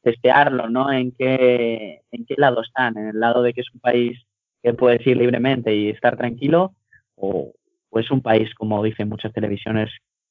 testearlo, 0.02 0.68
¿no? 0.68 0.92
En 0.92 1.12
qué, 1.12 2.02
en 2.10 2.24
qué 2.24 2.34
lado 2.36 2.62
están, 2.62 2.96
en 2.96 3.08
el 3.08 3.20
lado 3.20 3.42
de 3.42 3.52
que 3.52 3.62
es 3.62 3.74
un 3.74 3.80
país 3.80 4.18
que 4.62 4.74
puedes 4.74 5.04
ir 5.06 5.16
libremente 5.16 5.74
y 5.74 5.88
estar 5.88 6.16
tranquilo 6.16 6.74
o, 7.16 7.52
o 7.90 7.98
es 7.98 8.10
un 8.10 8.22
país, 8.22 8.54
como 8.54 8.82
dicen 8.82 9.08
muchas 9.08 9.32
televisiones, 9.32 9.90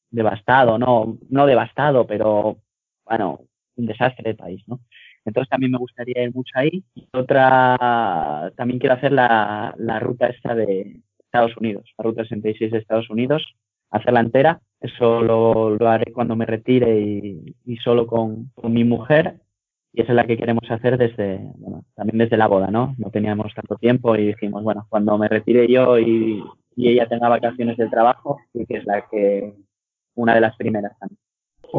devastado, 0.10 0.78
no, 0.78 1.18
no 1.30 1.46
devastado, 1.46 2.08
pero 2.08 2.58
bueno, 3.06 3.42
un 3.80 3.86
desastre 3.86 4.32
de 4.32 4.36
país, 4.36 4.64
¿no? 4.68 4.80
Entonces 5.26 5.50
también 5.50 5.72
me 5.72 5.78
gustaría 5.78 6.24
ir 6.24 6.34
mucho 6.34 6.52
ahí. 6.56 6.84
Y 6.96 7.08
otra, 7.14 8.52
también 8.56 8.80
quiero 8.80 8.96
hacer 8.96 9.12
la, 9.12 9.74
la 9.78 10.00
ruta 10.00 10.28
esta 10.28 10.56
de 10.56 11.02
Estados 11.20 11.56
Unidos, 11.58 11.86
la 11.98 12.04
ruta 12.04 12.24
66 12.24 12.72
de 12.72 12.78
Estados 12.78 13.10
Unidos, 13.10 13.44
hacerla 13.92 14.22
entera. 14.22 14.62
Eso 14.80 15.22
lo, 15.22 15.72
lo 15.72 15.90
haré 15.90 16.12
cuando 16.14 16.36
me 16.36 16.46
retire 16.46 17.00
y, 17.00 17.56
y 17.66 17.78
solo 17.78 18.08
con, 18.08 18.52
con, 18.56 18.74
mi 18.74 18.84
mujer. 18.84 19.36
y 19.94 20.02
esa 20.02 20.14
es 20.14 20.16
la 20.16 20.26
que 20.26 20.38
queremos 20.38 20.70
hacer 20.70 20.98
desde, 20.98 21.40
bueno, 21.58 21.84
también 21.96 22.18
desde 22.20 22.38
la 22.38 22.48
boda, 22.48 22.68
¿no? 22.72 22.96
No 22.98 23.12
teníamos 23.12 23.54
tanto 23.54 23.76
tiempo 23.76 24.16
y 24.16 24.28
dijimos, 24.28 24.64
bueno, 24.64 24.86
cuando 24.90 25.18
me 25.18 25.28
retire 25.28 25.68
yo 25.68 26.00
y, 26.00 26.44
y 26.76 26.90
ella 26.90 27.08
tenga 27.08 27.28
vacaciones 27.28 27.78
del 27.78 27.90
trabajo, 27.90 28.40
y 28.54 28.66
que 28.66 28.78
es 28.78 28.86
la 28.86 29.06
que, 29.10 29.54
una 30.16 30.34
de 30.36 30.42
las 30.42 30.56
primeras 30.56 30.98
también. 30.98 31.19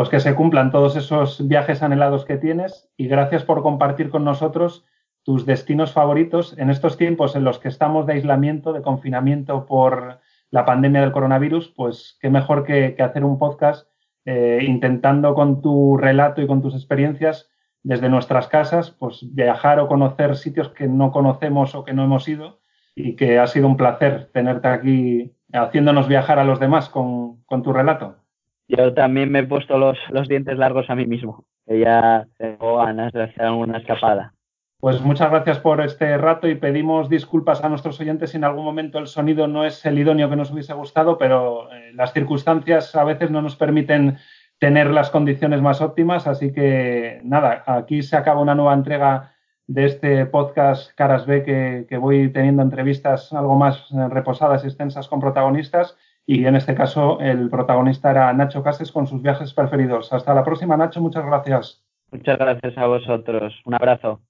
Pues 0.00 0.08
que 0.08 0.20
se 0.20 0.34
cumplan 0.34 0.70
todos 0.70 0.96
esos 0.96 1.46
viajes 1.46 1.82
anhelados 1.82 2.24
que 2.24 2.38
tienes 2.38 2.88
y 2.96 3.06
gracias 3.06 3.44
por 3.44 3.62
compartir 3.62 4.08
con 4.08 4.24
nosotros 4.24 4.86
tus 5.24 5.44
destinos 5.44 5.92
favoritos 5.92 6.56
en 6.56 6.70
estos 6.70 6.96
tiempos 6.96 7.36
en 7.36 7.44
los 7.44 7.58
que 7.58 7.68
estamos 7.68 8.06
de 8.06 8.14
aislamiento, 8.14 8.72
de 8.72 8.80
confinamiento 8.80 9.66
por 9.66 10.20
la 10.50 10.64
pandemia 10.64 11.02
del 11.02 11.12
coronavirus, 11.12 11.74
pues 11.76 12.16
qué 12.18 12.30
mejor 12.30 12.64
que, 12.64 12.96
hacer 12.98 13.24
un 13.24 13.38
podcast 13.38 13.88
eh, 14.24 14.60
intentando 14.66 15.34
con 15.34 15.60
tu 15.60 15.98
relato 15.98 16.40
y 16.40 16.46
con 16.46 16.62
tus 16.62 16.74
experiencias 16.74 17.50
desde 17.82 18.08
nuestras 18.08 18.48
casas, 18.48 18.92
pues 18.92 19.18
viajar 19.34 19.80
o 19.80 19.88
conocer 19.88 20.34
sitios 20.34 20.70
que 20.70 20.88
no 20.88 21.12
conocemos 21.12 21.74
o 21.74 21.84
que 21.84 21.92
no 21.92 22.04
hemos 22.04 22.26
ido 22.26 22.60
y 22.94 23.16
que 23.16 23.38
ha 23.38 23.46
sido 23.46 23.66
un 23.66 23.76
placer 23.76 24.30
tenerte 24.32 24.68
aquí 24.68 25.36
haciéndonos 25.52 26.08
viajar 26.08 26.38
a 26.38 26.44
los 26.44 26.58
demás 26.58 26.88
con 26.88 27.44
tu 27.62 27.74
relato. 27.74 28.19
Yo 28.70 28.94
también 28.94 29.32
me 29.32 29.40
he 29.40 29.46
puesto 29.46 29.78
los, 29.78 29.98
los 30.10 30.28
dientes 30.28 30.56
largos 30.56 30.88
a 30.90 30.94
mí 30.94 31.04
mismo, 31.04 31.44
que 31.66 31.80
ya 31.80 32.26
tengo 32.38 32.76
ganas 32.76 33.12
de 33.12 33.24
hacer 33.24 33.42
alguna 33.42 33.78
escapada. 33.78 34.32
Pues 34.78 35.00
muchas 35.02 35.28
gracias 35.28 35.58
por 35.58 35.80
este 35.80 36.16
rato 36.16 36.48
y 36.48 36.54
pedimos 36.54 37.10
disculpas 37.10 37.64
a 37.64 37.68
nuestros 37.68 38.00
oyentes 38.00 38.30
si 38.30 38.36
en 38.36 38.44
algún 38.44 38.64
momento 38.64 38.98
el 38.98 39.08
sonido 39.08 39.48
no 39.48 39.64
es 39.64 39.84
el 39.84 39.98
idóneo 39.98 40.30
que 40.30 40.36
nos 40.36 40.52
hubiese 40.52 40.72
gustado, 40.72 41.18
pero 41.18 41.70
eh, 41.72 41.90
las 41.94 42.12
circunstancias 42.12 42.94
a 42.94 43.02
veces 43.02 43.30
no 43.30 43.42
nos 43.42 43.56
permiten 43.56 44.18
tener 44.58 44.90
las 44.90 45.10
condiciones 45.10 45.60
más 45.60 45.80
óptimas. 45.80 46.28
Así 46.28 46.52
que 46.52 47.20
nada, 47.24 47.64
aquí 47.66 48.02
se 48.02 48.16
acaba 48.16 48.40
una 48.40 48.54
nueva 48.54 48.72
entrega 48.72 49.34
de 49.66 49.86
este 49.86 50.26
podcast 50.26 50.92
Caras 50.94 51.26
B 51.26 51.42
que, 51.42 51.86
que 51.88 51.96
voy 51.98 52.32
teniendo 52.32 52.62
entrevistas 52.62 53.32
algo 53.32 53.56
más 53.56 53.88
eh, 53.90 54.08
reposadas 54.08 54.62
y 54.62 54.68
extensas 54.68 55.08
con 55.08 55.20
protagonistas 55.20 55.96
y 56.32 56.46
en 56.46 56.54
este 56.54 56.76
caso 56.76 57.18
el 57.20 57.50
protagonista 57.50 58.10
era 58.12 58.32
Nacho 58.32 58.62
Cases 58.62 58.92
con 58.92 59.08
sus 59.08 59.20
viajes 59.20 59.52
preferidos. 59.52 60.12
Hasta 60.12 60.32
la 60.32 60.44
próxima, 60.44 60.76
Nacho, 60.76 61.00
muchas 61.00 61.26
gracias. 61.26 61.82
Muchas 62.12 62.38
gracias 62.38 62.78
a 62.78 62.86
vosotros. 62.86 63.52
Un 63.64 63.74
abrazo. 63.74 64.16